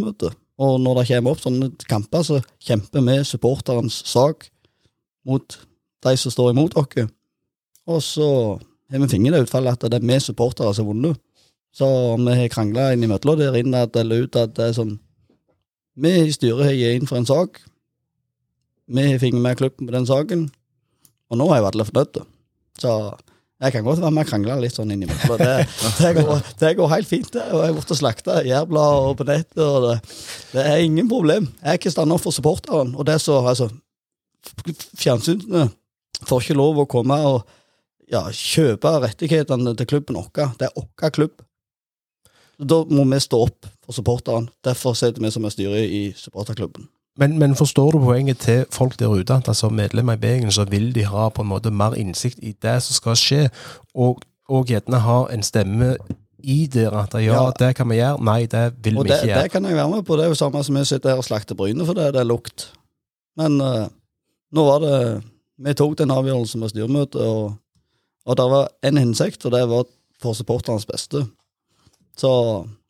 Og 0.63 0.79
når 0.79 1.01
det 1.01 1.09
kommer 1.11 1.35
opp 1.35 1.43
sånne 1.43 1.73
kamper, 1.91 2.23
så 2.23 2.39
kjemper 2.63 3.03
vi 3.09 3.19
supporterens 3.27 3.99
sak 4.07 4.47
mot 5.27 5.59
de 6.03 6.17
som 6.19 6.35
står 6.35 6.53
imot 6.53 6.77
oss. 6.79 7.09
Og 7.87 8.03
så 8.05 8.29
har 8.93 9.03
vi 9.03 9.11
fingeren 9.11 9.39
det 9.39 9.47
utfallet 9.47 9.79
at 9.79 9.91
det 9.91 10.01
er 10.01 10.09
vi 10.09 10.19
supportere 10.21 10.75
som 10.75 10.87
har 10.87 10.95
vunnet. 10.95 11.21
Så 11.73 11.87
vi 12.21 12.37
har 12.37 12.53
krangla 12.53 12.93
innimellom 12.93 13.39
der 13.39 13.57
inne 13.57 13.87
eller 13.97 14.27
ut 14.27 14.37
at 14.37 14.55
det 14.59 14.69
er 14.69 14.77
sånn 14.77 14.99
Vi 15.97 16.11
i 16.25 16.33
styret 16.33 16.65
har 16.65 16.73
gitt 16.73 17.03
inn 17.03 17.09
for 17.09 17.21
en 17.21 17.29
sak. 17.29 17.59
Vi 18.89 19.03
har 19.11 19.19
fingeren 19.21 19.45
med 19.45 19.59
klubben 19.61 19.89
på 19.89 19.93
den 19.93 20.07
saken, 20.09 20.47
og 21.29 21.37
nå 21.37 21.49
er 21.53 21.61
jo 21.61 21.67
alle 21.69 21.85
fornøyde. 21.85 22.23
Så 22.81 22.93
jeg 23.63 23.75
kan 23.75 23.85
godt 23.85 24.01
være 24.01 24.11
med 24.17 24.25
og 24.25 24.31
krangle 24.31 24.57
litt 24.63 24.75
sånn 24.75 24.91
innimellom. 24.95 25.37
Det, 25.37 25.51
det, 26.01 26.39
det 26.63 26.73
går 26.81 26.91
helt 26.95 27.11
fint, 27.11 27.29
det. 27.37 27.45
Og 27.53 27.61
jeg 27.61 27.75
har 27.75 27.77
blitt 27.77 27.93
slakta 28.01 28.39
i 28.41 28.49
jærblader 28.49 29.11
og 29.11 29.21
på 29.21 29.29
nettet, 29.29 29.61
og 29.63 29.85
det, 29.85 29.95
det 30.55 30.65
er 30.65 30.87
ingen 30.87 31.13
problem. 31.13 31.51
Jeg 31.61 31.75
er 31.75 31.81
ikke 31.83 31.93
stand 31.93 32.17
opp 32.17 32.25
for 32.25 32.35
supporteren, 32.35 32.97
og 32.97 33.09
det 33.09 33.21
så, 33.23 33.39
altså 33.45 33.69
Fjernsynene 34.99 35.69
får 36.29 36.45
ikke 36.45 36.59
lov 36.59 36.83
å 36.83 36.89
komme 36.91 37.19
og 37.29 37.43
ja, 38.13 38.27
kjøpe 38.29 38.93
rettighetene 39.03 39.75
til 39.79 39.89
klubben 39.89 40.19
vår. 40.21 40.55
Det 40.61 40.69
er 40.69 40.77
vår 40.77 41.15
klubb. 41.15 41.45
Da 42.63 42.83
må 42.87 43.05
vi 43.11 43.21
stå 43.23 43.45
opp 43.47 43.69
for 43.83 43.97
supporteren. 43.97 44.51
Derfor 44.65 44.95
sitter 44.99 45.23
vi 45.25 45.31
som 45.35 45.47
er 45.47 45.55
styret 45.55 45.89
i 45.91 46.03
supporterklubben. 46.17 46.89
Men, 47.21 47.37
men 47.39 47.55
forstår 47.57 47.93
du 47.93 47.99
poenget 48.01 48.41
til 48.41 48.65
folk 48.73 48.95
der 49.01 49.13
ute, 49.13 49.35
at 49.37 49.57
som 49.57 49.75
medlemmer 49.77 50.17
i 50.17 50.21
Beingen 50.21 50.53
så 50.53 50.65
vil 50.65 50.95
de 50.95 51.05
ha 51.05 51.29
på 51.29 51.45
en 51.45 51.51
måte 51.51 51.71
mer 51.71 51.97
innsikt 51.99 52.41
i 52.41 52.55
det 52.63 52.79
som 52.87 52.97
skal 52.97 53.19
skje, 53.21 53.41
og, 53.93 54.23
og 54.49 54.71
gjerne 54.73 55.03
ha 55.05 55.19
en 55.35 55.45
stemme 55.45 55.97
i 56.43 56.65
det 56.67 56.89
at 56.89 57.15
ja, 57.15 57.37
Ja. 57.37 57.51
det 57.59 57.75
kan 57.77 57.89
vi 57.91 58.01
gjøre, 58.01 58.23
nei, 58.25 58.47
det 58.47 58.63
vil 58.83 58.97
vi 58.97 59.11
det, 59.11 59.19
ikke 59.19 59.29
gjøre. 59.29 59.43
det 59.43 59.53
kan 59.53 59.65
jeg 59.65 59.77
være 59.77 59.91
med 59.91 60.07
på. 60.07 60.17
Det 60.17 60.25
er 60.25 60.33
jo 60.33 60.39
samme 60.41 60.65
som 60.65 60.77
vi 60.77 60.85
sitter 60.85 61.13
her 61.13 61.21
og 61.21 61.27
slakter 61.27 61.55
Bryne 61.59 61.87
for 61.87 61.95
det, 61.99 62.15
det 62.15 62.21
er 62.21 62.29
lukt. 62.29 62.73
Men 63.37 63.61
uh, 63.61 63.87
nå 64.53 64.65
var 64.67 64.81
det 64.83 64.97
Vi 65.59 65.75
tok 65.77 65.99
den 65.99 66.13
avgjørelsen 66.15 66.63
med 66.63 66.73
styremøtet, 66.73 67.21
og, 67.21 67.59
og 68.27 68.39
det 68.39 68.47
var 68.55 68.71
en 68.89 69.01
hensikt, 69.01 69.45
og 69.47 69.53
det 69.55 69.67
var 69.71 69.89
for 70.23 70.39
supporternes 70.39 70.87
beste. 70.89 71.27
Så 72.17 72.31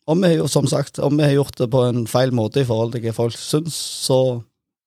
om 0.07 0.23
vi, 0.23 0.35
som 0.51 0.67
sagt, 0.67 0.99
om 0.99 1.17
vi 1.19 1.27
har 1.27 1.37
gjort 1.37 1.59
det 1.59 1.71
på 1.71 1.83
en 1.89 2.07
feil 2.11 2.35
måte 2.35 2.63
i 2.63 2.69
forhold 2.69 2.95
til 2.95 3.05
hva 3.05 3.15
folk 3.17 3.39
syns, 3.39 3.77
så 4.07 4.43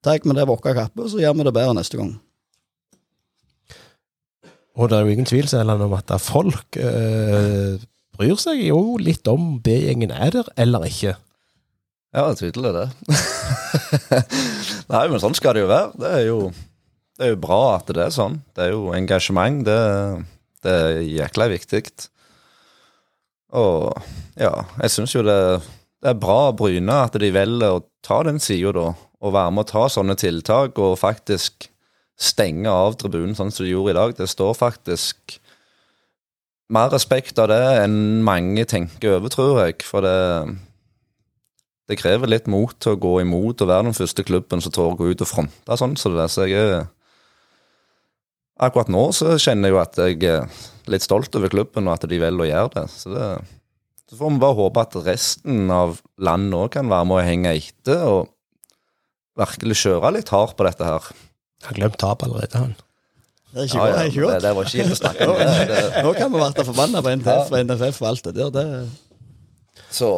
tar 0.05 0.21
vi 0.23 0.37
det 0.37 0.47
vokka 0.47 0.73
vår 0.73 0.79
kappe, 0.83 1.03
og 1.03 1.11
så 1.11 1.21
gjør 1.23 1.37
vi 1.39 1.47
det 1.47 1.55
bedre 1.55 1.75
neste 1.77 1.99
gang. 1.99 2.15
Og 4.75 4.89
det 4.91 4.97
er 4.97 5.05
jo 5.05 5.13
ingen 5.15 5.27
tvil 5.27 5.47
om 5.71 5.93
at 5.95 6.11
folk 6.19 6.77
øh, 6.77 7.79
bryr 8.15 8.39
seg 8.39 8.59
jo 8.65 8.97
litt 8.99 9.27
om 9.31 9.55
B-gjengen 9.63 10.11
er 10.11 10.33
der 10.35 10.49
eller 10.59 10.83
ikke. 10.87 11.15
Ja, 12.15 12.27
det 12.31 12.39
tydelig 12.39 12.71
det. 12.75 12.85
Nei, 14.91 15.05
men 15.11 15.19
sånn 15.19 15.35
skal 15.35 15.55
det 15.55 15.65
jo 15.65 15.71
være. 15.71 15.91
Det 15.99 16.11
er 16.11 16.21
jo, 16.27 16.37
det 17.15 17.27
er 17.27 17.31
jo 17.31 17.41
bra 17.45 17.61
at 17.77 17.89
det 17.95 18.03
er 18.03 18.13
sånn. 18.13 18.41
Det 18.55 18.65
er 18.65 18.73
jo 18.73 18.91
engasjement. 18.95 19.63
Det, 19.67 19.79
det 20.65 20.75
er 20.75 20.99
jækla 21.07 21.47
viktig. 21.53 21.83
Og 23.55 23.95
ja, 24.39 24.51
jeg 24.81 24.91
syns 24.91 25.15
jo 25.15 25.23
det, 25.23 25.39
det 26.03 26.11
er 26.11 26.19
bra 26.19 26.51
Bryne 26.57 26.99
at 27.05 27.15
de 27.21 27.31
velger 27.31 27.77
å 27.77 27.85
ta 28.05 28.19
den 28.27 28.41
sida, 28.43 28.73
da. 28.75 28.89
Og 29.25 29.33
være 29.33 29.55
med 29.55 29.63
å 29.63 29.71
ta 29.71 29.85
sånne 29.89 30.17
tiltak 30.19 30.77
og 30.81 30.99
faktisk 30.99 31.69
stenge 32.19 32.71
av 32.71 32.97
tribunen 32.99 33.35
sånn 33.35 33.51
som 33.51 33.65
de 33.65 33.71
gjorde 33.71 33.95
i 33.95 33.97
dag. 33.97 34.15
Det 34.19 34.27
står 34.31 34.53
faktisk 34.59 35.39
mer 36.75 36.91
respekt 36.91 37.39
av 37.39 37.49
det 37.51 37.63
enn 37.83 38.25
mange 38.25 38.67
tenker 38.67 39.17
over, 39.19 39.31
tror 39.31 39.63
jeg. 39.63 39.85
For 39.87 40.03
det 40.03 40.15
det 41.85 41.99
krever 41.99 42.29
litt 42.29 42.47
mot 42.49 42.73
til 42.81 42.95
å 42.95 42.97
gå 42.97 43.11
imot 43.21 43.61
og 43.61 43.69
være 43.69 43.85
den 43.85 43.97
første 43.97 44.23
klubben 44.25 44.61
som 44.63 44.73
tør 44.73 44.93
å 44.93 44.97
gå 44.97 45.11
ut 45.11 45.21
og 45.21 45.29
fronte 45.29 45.77
sånn 45.77 45.93
som 46.01 46.15
det 46.15 46.23
er, 46.23 46.31
Så 46.33 46.47
jeg 46.49 46.57
er 46.57 46.87
Akkurat 48.55 48.87
nå 48.91 49.09
så 49.15 49.35
kjenner 49.41 49.67
jeg 49.69 49.75
jo 49.75 49.81
at 49.81 49.99
jeg 49.99 50.19
er 50.31 50.45
litt 50.91 51.03
stolt 51.03 51.35
over 51.35 51.51
klubben, 51.51 51.89
og 51.89 51.97
at 51.97 52.07
de 52.07 52.19
velger 52.21 52.45
å 52.45 52.49
gjøre 52.49 52.73
det. 52.77 52.85
Så 52.93 53.11
det 53.11 53.29
så 54.05 54.19
får 54.19 54.35
vi 54.35 54.41
bare 54.43 54.55
håpe 54.59 54.81
at 54.85 54.95
resten 55.07 55.71
av 55.73 55.95
landet 56.21 56.53
òg 56.59 56.67
kan 56.75 56.89
være 56.91 57.07
med 57.09 57.17
å 57.17 57.23
henge 57.25 57.53
etter 57.57 58.03
og 58.05 58.27
virkelig 59.39 59.79
kjøre 59.81 60.11
litt 60.19 60.29
hardt 60.31 60.53
på 60.59 60.67
dette 60.67 60.85
her. 60.85 61.07
Jeg 61.63 61.71
har 61.71 61.79
glemt 61.79 61.97
tap 61.99 62.21
allerede, 62.23 62.61
han. 62.61 62.75
Det 63.55 63.65
ikke 63.65 63.79
Ja, 63.79 63.87
ja, 63.87 63.95
det 63.95 64.03
er 64.03 64.11
ikke 64.11 64.39
det, 64.43 64.51
var 64.59 64.69
ikke 64.69 64.85
å 64.93 64.99
snakke 64.99 65.27
om. 65.31 65.41
Det, 65.41 65.79
Nå 66.05 66.11
kan 66.17 66.31
vi 66.33 66.41
bli 66.43 66.65
forbanna 66.69 67.01
på 67.01 67.13
NTF 67.17 67.49
og 67.49 67.57
NFF 67.71 68.01
og 68.03 68.09
alt 68.11 68.27
det 68.29 68.35
der. 68.37 68.51
Det, 68.53 69.85
så 69.95 70.09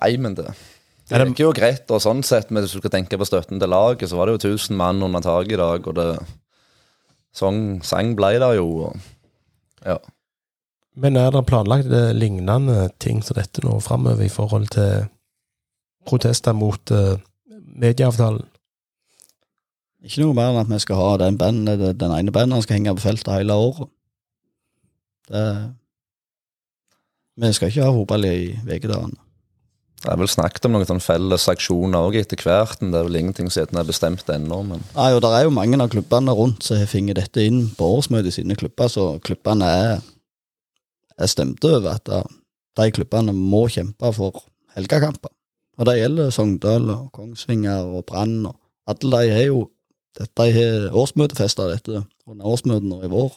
Nei, 0.00 0.16
men 0.20 0.34
det 0.38 0.48
det 0.48 1.14
Er 1.14 1.22
det- 1.22 1.28
gikk 1.30 1.44
jo 1.44 1.52
greit, 1.54 1.84
og 1.94 2.02
sånn 2.02 2.24
sett, 2.26 2.50
men 2.50 2.64
hvis 2.64 2.72
du 2.74 2.80
skal 2.80 2.90
tenke 2.96 3.14
på 3.20 3.28
støtten 3.28 3.60
til 3.62 3.70
laget, 3.70 4.08
så 4.10 4.18
var 4.18 4.26
det 4.26 4.40
jo 4.40 4.56
1000 4.56 4.74
mann 4.74 4.98
under 5.06 5.22
taket 5.22 5.54
i 5.54 5.60
dag, 5.60 5.86
og 5.86 5.94
det 5.94 6.08
Sånn 7.36 7.82
sang 7.84 8.14
ble 8.16 8.36
det 8.40 8.52
jo. 8.56 8.92
Ja. 9.84 9.98
Men 10.96 11.18
er 11.20 11.30
det 11.34 11.44
planlagt 11.48 11.92
eh, 11.92 12.14
lignende 12.16 12.88
ting 13.02 13.20
som 13.24 13.36
dette 13.36 13.60
nå 13.64 13.76
framover 13.84 14.24
i 14.24 14.32
forhold 14.32 14.70
til 14.72 15.10
protester 16.08 16.54
mot 16.56 16.92
uh, 16.94 17.18
medieavtalen? 17.76 18.46
ikke 20.06 20.22
noe 20.22 20.36
mer 20.36 20.52
enn 20.52 20.62
at 20.62 20.70
vi 20.70 20.78
skal 20.82 21.00
ha 21.00 21.12
den, 21.24 21.38
band, 21.40 21.66
den 21.66 22.14
ene 22.14 22.34
banderen 22.34 22.62
skal 22.64 22.78
henge 22.78 22.94
på 22.96 23.06
feltet 23.08 23.32
hele 23.32 23.56
året. 23.58 23.90
Det, 25.26 25.44
vi 27.42 27.52
skal 27.56 27.72
ikke 27.72 27.86
ha 27.88 27.94
fotball 27.94 28.28
i 28.28 28.36
ukedagene. 28.54 29.18
Det 30.02 30.10
er 30.12 30.18
vel 30.20 30.28
snakket 30.28 30.66
om 30.68 30.74
noen 30.76 31.00
felles 31.00 31.46
aksjoner 31.48 32.04
òg 32.04 32.18
etter 32.20 32.42
hvert, 32.44 32.82
men 32.82 32.92
det 32.92 32.98
er 33.00 33.06
vel 33.08 33.20
ingenting 33.22 33.48
som 33.50 33.78
er 33.80 33.88
bestemt 33.88 34.28
ennå. 34.30 34.60
Men 34.68 34.82
Nei, 34.92 35.08
og 35.16 35.22
det 35.24 35.30
er 35.32 35.46
jo 35.46 35.54
mange 35.56 35.78
av 35.80 35.88
klubbene 35.92 36.34
rundt 36.36 36.66
som 36.66 36.78
har 36.78 36.90
fått 36.90 37.14
dette 37.16 37.46
inn 37.48 37.62
på 37.78 37.88
årsmøtet 37.96 38.30
i 38.30 38.36
sine 38.40 38.58
klubber, 38.60 38.92
så 38.92 39.06
klubbene 39.24 39.70
er, 39.72 40.04
er 41.16 41.32
stemte 41.32 41.72
over 41.78 41.96
at 41.96 42.12
de 42.76 42.90
klubbene 42.92 43.32
må 43.36 43.64
kjempe 43.72 44.12
for 44.14 44.44
helgekamper. 44.76 45.32
Og 45.76 45.88
det 45.88 45.96
gjelder 45.98 46.30
Sogndal 46.32 46.92
og 46.92 47.08
Kongsvinger 47.16 47.88
og 47.96 48.04
Brann 48.08 48.46
og 48.48 48.56
alle 48.86 49.24
de 49.24 49.32
har 49.34 49.48
jo 49.48 49.64
de 50.16 50.62
årsmøtefesta 50.96 51.66
dette 51.72 52.04
under 52.28 52.46
årsmøtet 52.48 53.04
i 53.04 53.10
vår. 53.12 53.34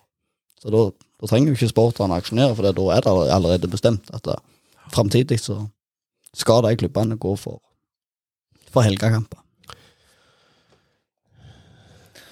Så 0.60 0.72
da, 0.72 0.86
da 1.20 1.28
trenger 1.28 1.52
jo 1.52 1.58
ikke 1.58 1.72
sporterne 1.72 2.20
aksjonere, 2.20 2.56
for 2.56 2.68
da 2.68 2.86
er 2.96 3.04
det 3.04 3.34
allerede 3.36 3.72
bestemt 3.72 4.12
at 4.16 4.28
framtidig 4.94 5.40
så 5.42 5.62
skal 6.36 6.64
de 6.66 6.76
klubbene 6.80 7.18
gå 7.18 7.36
for, 7.40 7.62
for 8.70 8.86
helgekamper. 8.86 9.42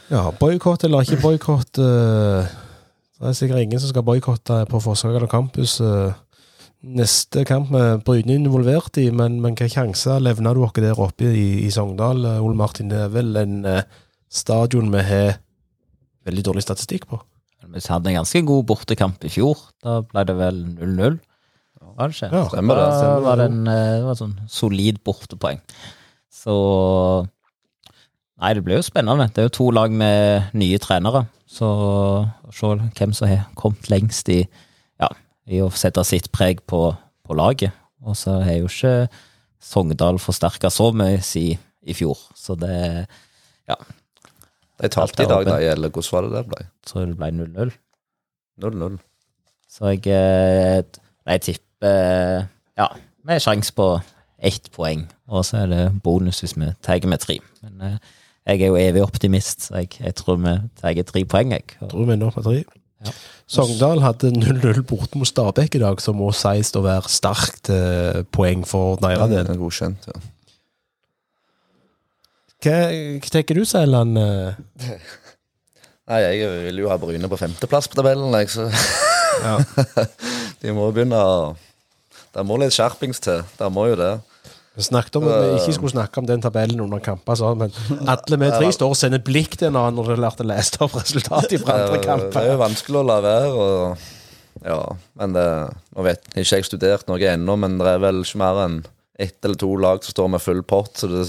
Ja, 0.08 0.30
boikott 0.40 0.86
eller 0.88 1.04
ikke 1.04 1.20
boikott 1.20 1.80
eh, 1.84 2.48
Det 3.18 3.28
er 3.28 3.34
sikkert 3.36 3.66
ingen 3.66 3.82
som 3.82 3.92
skal 3.92 4.06
boikotte 4.08 4.62
på 4.72 4.80
Forsvaret 4.80 5.28
campus. 5.30 5.82
eh, 5.82 6.14
neste 6.82 7.44
kamp 7.44 7.72
med 7.74 8.06
Bryne 8.06 8.38
involvert 8.38 8.98
i, 9.02 9.10
men, 9.12 9.42
men 9.42 9.58
hva 9.58 9.68
sjanser 9.68 10.22
levner 10.24 10.56
du 10.56 10.62
dere 10.64 10.94
der 10.94 11.02
oppe 11.02 11.28
i, 11.28 11.66
i 11.66 11.72
Sogndal, 11.74 12.24
eh, 12.24 12.44
Ole 12.44 12.56
Martin? 12.56 12.94
Det 12.94 13.02
er 13.04 13.12
vel 13.12 13.36
en 13.36 13.66
stadion 14.30 14.94
vi 14.94 15.04
har 15.04 15.42
veldig 16.28 16.46
dårlig 16.46 16.64
statistikk 16.64 17.08
på. 17.10 17.20
Vi 17.68 17.82
hadde 17.90 18.14
en 18.14 18.22
ganske 18.22 18.42
god 18.48 18.64
bortekamp 18.70 19.24
i 19.28 19.32
fjor. 19.32 19.60
Da 19.84 20.00
ble 20.08 20.24
det 20.28 20.36
vel 20.40 20.62
0-0. 20.78 21.18
Var 21.82 22.10
det 22.12 22.16
ikke? 22.18 22.30
Ja, 22.34 22.44
stemmer 22.52 22.80
det. 22.80 22.84
Da 22.86 22.98
stemmer 23.00 23.26
var 23.26 23.40
det. 23.40 23.48
det, 23.48 23.54
en, 23.58 23.68
eh, 23.74 23.94
det 23.98 24.04
var 24.06 24.16
et 24.16 24.22
sånn 24.22 24.38
solid 24.50 25.02
bortepoeng. 25.08 25.64
Så 26.34 26.56
Nei, 28.38 28.52
det 28.54 28.62
blir 28.68 28.78
jo 28.78 28.86
spennende. 28.86 29.26
Det 29.34 29.42
er 29.42 29.48
jo 29.48 29.56
to 29.56 29.72
lag 29.74 29.94
med 29.98 30.52
nye 30.54 30.78
trenere. 30.78 31.24
Så 31.50 31.66
å 31.66 32.52
se 32.54 32.70
hvem 33.00 33.16
som 33.18 33.32
har 33.32 33.48
kommet 33.58 33.88
lengst 33.90 34.30
i, 34.30 34.44
ja, 35.02 35.10
i 35.50 35.62
å 35.64 35.72
sette 35.74 36.04
sitt 36.06 36.30
preg 36.36 36.62
på, 36.70 36.92
på 37.26 37.38
laget. 37.38 37.74
Og 38.06 38.14
så 38.20 38.36
har 38.46 38.60
jo 38.60 38.70
ikke 38.70 39.08
Sogndal 39.68 40.20
forsterka 40.22 40.70
så 40.70 40.92
mye 40.94 41.18
siden 41.26 41.58
i 41.88 41.96
fjor, 41.98 42.20
så 42.36 42.54
det 42.60 43.08
Ja. 43.68 43.76
De 44.78 44.90
talte 44.94 45.24
i 45.24 45.26
dag, 45.26 45.48
da, 45.48 45.56
eller 45.58 45.90
hvordan 45.90 46.12
var 46.14 46.26
det 46.28 46.32
det 46.36 46.44
ble? 46.52 46.60
Jeg 46.62 46.90
tror 46.92 47.06
det 47.08 47.18
ble 47.18 47.30
0-0. 47.34 47.72
0-0. 48.62 49.00
Så 49.72 49.90
jeg, 49.96 50.04
nei 51.26 51.38
jeg 51.40 51.42
tipper 51.48 51.64
eh, 51.64 51.67
Ja, 51.82 52.88
med 53.28 53.42
sjanse 53.44 53.74
på 53.78 53.90
ett 54.38 54.70
poeng, 54.74 55.08
og 55.28 55.46
så 55.46 55.64
er 55.64 55.68
det 55.72 55.84
bonus 56.06 56.44
hvis 56.44 56.56
vi 56.58 56.70
tar 56.86 57.06
med 57.10 57.20
tre. 57.24 57.40
Men 57.66 57.82
eh, 57.86 57.98
jeg 58.48 58.62
er 58.62 58.72
jo 58.72 58.78
evig 58.80 59.02
optimist, 59.04 59.68
så 59.68 59.82
jeg, 59.82 59.96
jeg 60.00 60.16
tror 60.16 60.38
vi 60.42 60.54
tar 60.82 61.02
tre 61.10 61.24
poeng, 61.26 61.52
jeg. 61.58 61.66
Og 61.82 61.90
Tror 61.92 62.06
vi 62.08 62.14
ender 62.16 62.30
opp 62.30 62.38
med 62.40 62.48
tre. 62.48 62.64
Ja. 63.06 63.12
Sogndal 63.48 64.02
hadde 64.02 64.32
0-0 64.34 64.82
borte 64.90 65.20
mot 65.22 65.28
Stabæk 65.30 65.76
i 65.78 65.82
dag, 65.84 66.00
som 66.02 66.18
må 66.18 66.32
sies 66.34 66.72
å 66.78 66.82
være 66.86 67.12
sterkt 67.14 67.70
eh, 67.74 68.24
poeng 68.34 68.64
for 68.66 68.98
deres 69.04 69.30
del. 69.30 69.46
det 69.46 69.54
er 69.54 69.62
godkjent, 69.62 70.10
ja. 70.10 70.18
Hva, 72.58 72.78
hva 73.22 73.30
tenker 73.32 73.60
du, 73.60 73.66
Sæland? 73.70 74.18
eh? 74.18 74.58
Nei, 76.10 76.22
jeg 76.24 76.50
vil 76.70 76.82
jo 76.82 76.90
ha 76.90 76.96
Bryne 77.02 77.28
på 77.30 77.38
femteplass 77.40 77.90
på 77.92 78.00
tabellen, 78.00 78.34
jeg, 78.42 78.50
så 78.54 78.70
Ja. 79.44 79.58
de 80.64 80.74
må 80.74 80.88
begynne 80.96 81.20
å 81.22 81.34
Det 82.38 82.44
må 82.46 82.60
litt 82.62 82.76
skjerpings 82.76 83.22
til. 83.24 83.40
Det 83.58 83.68
må 83.74 83.88
jo 83.90 83.96
det. 83.98 84.12
Vi 84.78 84.86
snakket 84.86 85.16
om 85.18 85.24
at 85.26 85.40
vi 85.42 85.54
ikke 85.56 85.74
skulle 85.74 85.90
snakke 85.96 86.22
om 86.22 86.28
den 86.30 86.44
tabellen 86.44 86.84
under 86.84 87.00
kamper, 87.02 87.34
så, 87.40 87.50
men 87.58 87.72
alle 88.14 88.38
vi 88.38 88.50
tre 88.54 88.68
står 88.76 88.92
og 88.94 89.00
sender 89.00 89.24
blikk 89.26 89.56
til 89.58 89.72
en 89.72 89.80
annen 89.80 89.98
når 89.98 90.12
de 90.12 90.18
lærte 90.22 90.46
å 90.46 90.50
lese 90.52 90.78
opp 90.86 91.00
resultatet 91.00 91.64
fra 91.64 91.80
andre 91.82 91.98
Det, 91.98 92.28
det 92.36 92.44
er 92.44 92.52
jo 92.52 92.60
vanskelig 92.62 93.00
å 93.00 93.08
la 93.08 93.16
være. 93.26 93.64
Og, 93.64 94.06
ja, 94.62 94.78
men 95.18 95.34
det, 95.34 95.48
Nå 95.98 96.06
vet 96.06 96.30
jeg 96.30 96.46
ikke 96.46 96.60
jeg 96.60 96.62
har 96.62 96.70
studert 96.70 97.10
noe 97.10 97.34
ennå, 97.34 97.58
men 97.58 97.82
det 97.82 97.90
er 97.96 98.06
vel 98.06 98.22
ikke 98.22 98.42
mer 98.44 98.62
enn 98.68 98.78
ett 99.18 99.50
eller 99.50 99.58
to 99.58 99.72
lag 99.82 100.06
som 100.06 100.14
står 100.14 100.30
med 100.36 100.46
full 100.46 100.62
pott. 100.62 100.94
Så 101.02 101.10
det, 101.10 101.26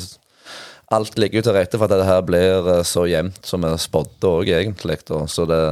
alt 0.92 1.16
ligger 1.16 1.40
jo 1.40 1.46
til 1.48 1.56
rette 1.56 1.80
for 1.80 1.88
at 1.88 2.02
det 2.02 2.10
her 2.10 2.20
blir 2.28 2.68
eh, 2.74 2.84
så 2.84 3.06
jevnt 3.08 3.48
som 3.48 3.64
vi 3.64 3.72
spådde 3.80 4.28
òg, 4.28 4.52
egentlig. 4.60 5.00
Så 5.08 5.48
det 5.48 5.62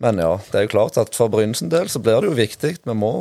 Men 0.00 0.20
ja, 0.20 0.32
det 0.48 0.56
er 0.56 0.64
jo 0.64 0.72
klart 0.72 0.96
at 1.00 1.12
for 1.16 1.28
Bryne 1.32 1.68
del 1.72 1.90
så 1.92 2.00
blir 2.00 2.22
det 2.22 2.30
jo 2.30 2.38
viktig. 2.38 2.74
Vi 2.84 2.96
må 2.96 3.12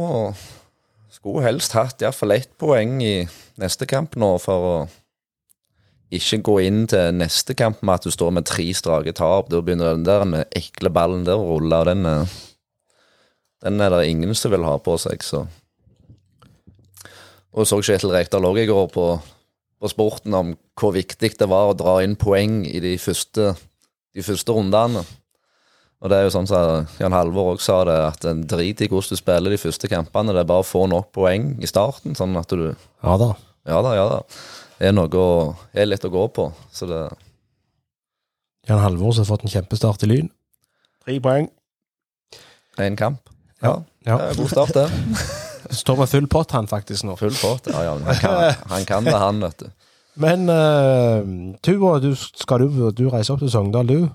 Skulle 1.09 1.43
helst 1.43 1.73
hatt 1.73 2.03
iallfall 2.05 2.31
ett 2.35 2.51
poeng 2.61 2.99
i 3.03 3.25
neste 3.59 3.87
kamp 3.89 4.13
nå 4.15 4.27
for 4.39 4.65
å 4.67 4.75
ikke 6.15 6.39
gå 6.45 6.55
inn 6.65 6.83
til 6.89 7.17
neste 7.17 7.55
kamp 7.57 7.81
med 7.83 7.99
at 7.99 8.05
du 8.05 8.13
står 8.13 8.31
med 8.37 8.47
tre 8.47 8.67
strake 8.77 9.11
tap. 9.17 9.49
Da 9.49 9.59
begynner 9.61 9.97
den 9.97 10.05
der 10.07 10.23
den 10.23 10.45
ekle 10.55 10.91
ballen 10.93 11.25
der 11.27 11.41
å 11.41 11.57
rulle, 11.57 11.81
og 11.81 11.89
den, 11.89 12.05
den 13.65 13.81
er 13.81 13.93
det 13.93 14.07
ingen 14.07 14.37
som 14.37 14.53
vil 14.53 14.65
ha 14.69 14.77
på 14.77 14.95
seg, 15.01 15.25
så 15.25 15.47
Og 17.51 17.65
så 17.65 17.81
Kjetil 17.81 18.13
Rekdal 18.13 18.45
òg 18.45 18.61
i 18.61 18.69
går 18.69 18.87
på, 18.93 19.05
på 19.81 19.89
sporten 19.89 20.33
om 20.37 20.53
hvor 20.77 20.93
viktig 20.93 21.33
det 21.35 21.49
var 21.49 21.71
å 21.71 21.77
dra 21.77 21.97
inn 22.05 22.15
poeng 22.15 22.61
i 22.69 22.79
de 22.79 22.93
første, 23.01 23.55
de 24.13 24.23
første 24.23 24.53
rundene. 24.53 25.01
Og 25.99 26.11
det 26.11 26.15
er 26.15 26.27
jo 26.27 26.31
sånn 26.31 26.47
som 26.47 26.87
Jan 27.01 27.15
Halvor 27.15 27.53
òg 27.53 27.63
sa 27.63 27.81
det, 27.87 27.97
at 28.07 28.25
en 28.29 28.45
drit 28.47 28.79
i 28.79 28.87
hvordan 28.87 29.17
du 29.17 29.19
spiller 29.19 29.51
de 29.51 29.59
første 29.59 29.89
kampene. 29.91 30.31
Det 30.35 30.45
er 30.45 30.47
bare 30.47 30.63
å 30.63 30.67
få 30.67 30.85
nok 30.87 31.09
poeng 31.15 31.51
i 31.59 31.67
starten, 31.67 32.15
sånn 32.15 32.37
at 32.39 32.51
du 32.55 32.69
Ja 32.69 33.17
da. 33.19 33.33
Ja 33.67 33.81
da, 33.83 33.91
ja 33.97 34.05
da. 34.07 34.19
Det 34.79 34.87
er 34.87 34.95
noe 34.95 35.11
å 35.11 35.31
er 35.75 35.89
litt 35.89 36.07
å 36.07 36.13
gå 36.13 36.23
på. 36.31 36.47
Så 36.71 36.87
det 36.87 37.01
Jan 38.69 38.79
Halvor 38.83 39.11
som 39.15 39.25
har 39.25 39.31
fått 39.33 39.43
en 39.47 39.51
kjempestart 39.51 40.05
i 40.05 40.09
Lyn. 40.11 40.31
Tre 41.03 41.17
poeng. 41.25 41.49
Én 42.79 42.95
kamp. 42.99 43.31
Ja. 43.63 43.81
Ja. 44.07 44.19
Er 44.29 44.39
god 44.39 44.53
start, 44.53 44.75
det. 44.77 44.87
Står 45.81 45.99
med 45.99 46.09
full 46.09 46.27
pott, 46.31 46.53
han 46.55 46.69
faktisk 46.69 47.03
nå. 47.05 47.17
Full 47.19 47.35
pott. 47.41 47.67
Ja, 47.67 47.83
ja, 47.83 47.97
han 48.05 48.21
kan, 48.21 48.65
han 48.71 48.87
kan 48.87 49.09
det, 49.09 49.17
han, 49.19 49.41
vet 49.43 49.65
du. 49.65 49.67
Men 50.19 50.47
uh, 50.47 51.55
Tuva, 51.65 51.97
du, 52.03 52.13
skal 52.15 52.63
du, 52.63 52.89
du 52.95 53.05
reise 53.11 53.33
opp 53.33 53.43
til 53.43 53.51
Sogndal, 53.51 53.89
du? 53.89 54.07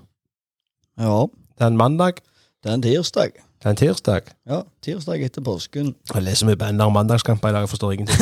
Ja, 1.01 1.25
Det 1.55 1.63
er 1.63 1.71
en 1.71 1.77
mandag. 1.79 2.21
det 2.63 2.71
er 2.71 2.73
en 2.79 2.81
tirsdag. 2.83 3.31
Det 3.61 3.65
er 3.65 3.69
en 3.73 3.79
tirsdag. 3.79 4.21
Ja, 4.49 4.59
tirsdag 4.83 5.21
etter 5.25 5.41
påsken. 5.41 5.93
Jeg 6.13 6.23
leser 6.23 6.45
mye 6.49 6.57
banner 6.59 6.85
om 6.85 6.93
mandagskamper 6.93 7.49
i 7.49 7.55
dag, 7.55 7.63
jeg 7.65 7.69
forstår 7.71 7.91
ingenting. 7.95 8.19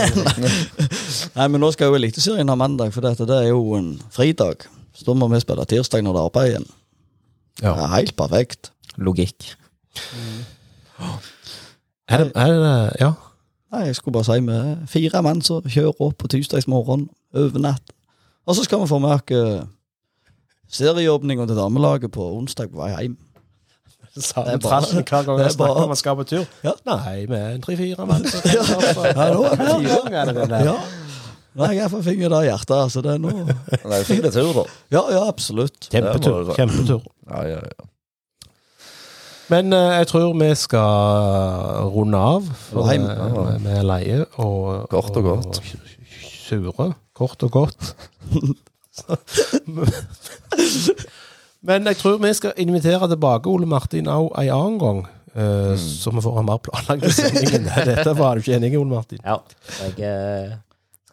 Nei, 1.37 1.47
men 1.47 1.59
nå 1.63 1.71
skal 1.73 1.89
jo 1.91 1.97
Eliteserien 1.97 2.47
ha 2.51 2.55
mandag, 2.59 2.93
for 2.95 3.01
dette, 3.03 3.25
det 3.27 3.39
er 3.41 3.49
jo 3.49 3.73
en 3.75 3.89
fridag. 4.13 4.63
Så 4.93 5.07
da 5.07 5.15
må 5.17 5.27
vi 5.33 5.41
spille 5.41 5.65
tirsdag 5.65 6.05
når 6.05 6.13
det 6.15 6.21
er 6.21 6.29
arbeid 6.29 6.51
igjen. 6.53 6.69
Ja. 7.63 7.73
Det 7.73 7.83
er 7.87 7.93
helt 7.97 8.15
perfekt. 8.19 8.71
logikk. 8.97 9.49
Er 12.07 12.17
det, 12.23 12.31
er 12.35 12.47
det 12.47 12.95
Ja. 13.01 13.11
Nei, 13.73 13.85
jeg 13.87 13.95
skulle 13.95 14.13
bare 14.13 14.27
si 14.27 14.39
vi 14.45 14.57
fire 14.87 15.21
mann 15.25 15.41
som 15.41 15.63
kjører 15.65 15.97
opp 16.05 16.17
på 16.21 16.27
tirsdagsmorgen 16.29 17.07
over 17.33 17.59
natt. 17.59 17.93
Og 18.45 18.55
så 18.55 18.63
skal 18.67 18.83
vi 18.83 18.87
få 18.91 18.99
merke 19.01 19.39
serieåpninga 20.71 21.45
til 21.49 21.57
damelaget 21.57 22.11
på 22.13 22.25
onsdag 22.37 22.71
på 22.71 22.81
vei 22.81 22.91
hjem. 22.95 23.15
Samme 24.29 24.53
er 24.53 24.59
trallen 24.61 25.01
hver 25.01 25.23
gang 25.25 25.39
jeg 25.41 25.55
snakker 25.55 25.83
om 25.83 25.89
man 25.89 25.97
skal 25.97 26.17
på 26.19 26.25
tur. 26.29 26.43
Ja. 26.65 26.73
Nei, 26.85 27.23
vi 27.29 27.37
er 27.39 27.55
en 27.55 27.63
tre-fire 27.65 28.05
mann. 28.05 28.27
Ja. 30.63 30.75
Nei, 31.53 31.69
jeg 31.77 31.85
får 31.85 31.99
fått 31.99 32.05
finger 32.07 32.33
i 32.39 32.45
hjertet, 32.47 32.91
så 32.93 33.01
det 33.05 33.11
er 33.13 33.19
nå 33.21 33.31
Det 33.69 33.97
er 33.99 34.05
fin 34.07 34.25
tur, 34.25 34.53
da. 34.57 34.63
Ja, 34.93 35.03
ja, 35.13 35.23
absolutt. 35.29 35.89
Kjempetur. 35.89 36.39
Det 36.43 36.47
det 36.51 36.55
kjempetur. 36.61 37.03
Ja, 37.29 37.43
ja, 37.51 37.59
ja. 37.61 37.89
Men 39.51 39.73
eh, 39.75 39.97
jeg 39.99 40.07
tror 40.09 40.33
vi 40.39 40.49
skal 40.57 41.89
runde 41.93 42.17
av. 42.17 42.47
For 42.71 42.89
Hjem. 42.89 43.05
eh, 43.05 43.57
vi 43.65 43.73
er 43.75 43.85
leie 43.85 44.19
og 44.41 44.87
Kort 44.89 45.17
og 45.19 45.27
godt. 45.27 45.61
Sure. 46.23 46.93
Kort 47.13 47.43
og 47.45 47.51
godt. 47.61 47.93
Men 51.63 51.87
jeg 51.87 51.95
tror 52.01 52.17
vi 52.19 52.31
skal 52.35 52.57
invitere 52.59 53.07
tilbake 53.07 53.47
Ole 53.51 53.67
Martin 53.69 54.09
òg 54.11 54.33
en 54.41 54.49
annen 54.51 54.79
gang. 54.81 54.97
eh, 55.35 55.75
Så 55.79 56.11
vi 56.11 56.23
får 56.25 56.35
ha 56.37 56.43
mer 56.43 56.59
planlagt 56.65 57.07
sending. 57.15 57.69
Dette 57.89 58.13
var 58.19 58.35
du 58.35 58.43
ikke 58.43 58.57
enig 58.57 58.73
i, 58.73 58.79
Ole 58.81 58.91
Martin? 58.91 59.21
Ja, 59.23 59.37
jeg 59.79 60.03
eh, 60.09 60.57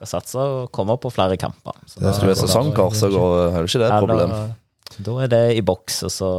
skal 0.01 0.11
satse 0.16 0.43
og 0.43 0.73
komme 0.75 0.97
på 1.01 1.12
flere 1.14 1.38
kamper. 1.40 1.79
Så 1.87 2.03
Hvis 2.03 2.19
du 2.19 2.27
er 2.33 2.40
sesongkort, 2.40 2.99
så 2.99 3.12
går, 3.14 3.37
er 3.53 3.61
det 3.61 3.69
ikke 3.71 3.83
det 3.85 3.87
et 3.87 3.95
Ja, 3.95 4.01
problem. 4.03 4.35
Da, 4.35 4.99
da 5.07 5.14
er 5.23 5.31
det 5.37 5.45
i 5.61 5.62
boks, 5.62 6.01
og 6.09 6.12
så 6.16 6.31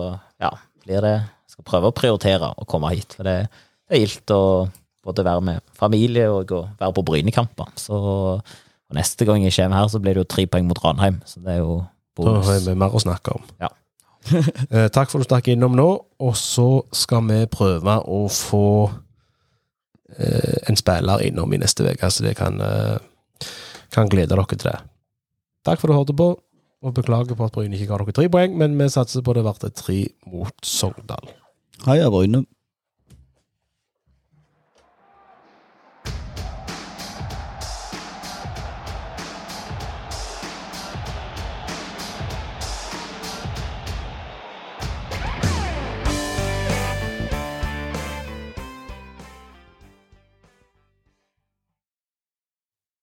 ja, 0.43 0.51
blir 0.83 1.07
det 1.07 1.15
Skal 1.51 1.65
prøve 1.67 1.89
å 1.91 1.95
prioritere 1.95 2.51
å 2.57 2.67
komme 2.67 2.91
hit. 2.95 3.15
For 3.17 3.27
det, 3.27 3.37
det 3.87 3.95
er 3.97 4.03
gildt 4.05 4.31
å 4.35 4.41
både 5.03 5.23
være 5.25 5.41
med 5.43 5.63
familie 5.75 6.27
og 6.31 6.51
og 6.55 6.67
være 6.79 6.93
på 6.99 7.03
Brynekamper. 7.07 7.71
Så 7.79 7.95
og 8.91 8.97
neste 8.99 9.25
gang 9.27 9.43
jeg 9.45 9.55
kommer 9.55 9.79
her, 9.79 9.87
så 9.87 9.99
blir 10.03 10.17
det 10.17 10.25
jo 10.25 10.29
tre 10.35 10.43
poeng 10.51 10.67
mot 10.67 10.79
Ranheim. 10.83 11.21
Så 11.25 11.39
det 11.39 11.55
er 11.55 11.61
jo 11.63 11.77
Da 12.19 12.27
har 12.27 12.41
bonus. 12.43 12.65
vi 12.67 12.73
mer 12.75 12.91
å 12.91 12.99
snakke 12.99 13.37
om. 13.39 13.45
Ja. 13.63 13.71
Eh, 14.69 14.85
takk 14.93 15.09
for 15.09 15.17
at 15.17 15.25
du 15.25 15.29
stakk 15.31 15.47
innom 15.49 15.73
nå, 15.73 15.87
og 16.21 16.35
så 16.37 16.83
skal 16.93 17.23
vi 17.25 17.39
prøve 17.49 17.95
å 18.05 18.19
få 18.29 18.91
eh, 20.19 20.59
en 20.69 20.77
spiller 20.77 21.23
innom 21.25 21.51
i 21.55 21.57
neste 21.57 21.87
uke, 21.87 22.09
så 22.11 22.27
det 22.27 22.35
kan, 22.37 22.59
eh, 22.61 23.47
kan 23.95 24.11
glede 24.11 24.35
dere 24.35 24.45
til 24.51 24.67
det. 24.69 24.77
Takk 25.65 25.81
for 25.81 25.89
at 25.89 25.95
du 25.95 25.97
hørte 25.97 26.17
på, 26.19 26.29
og 26.83 26.93
beklager 26.93 27.35
på 27.37 27.45
at 27.47 27.55
Bryne 27.57 27.73
ikke 27.77 27.89
ga 27.89 27.97
dere 28.03 28.13
tre 28.19 28.29
poeng, 28.29 28.53
men 28.61 28.77
vi 28.77 28.89
satser 28.93 29.25
på 29.25 29.33
det 29.33 29.43
blir 29.47 29.73
tre 29.73 29.99
mot 30.29 30.53
Sogndal. 30.65 31.33
Heia 31.87 32.09
Bryne. 32.13 32.45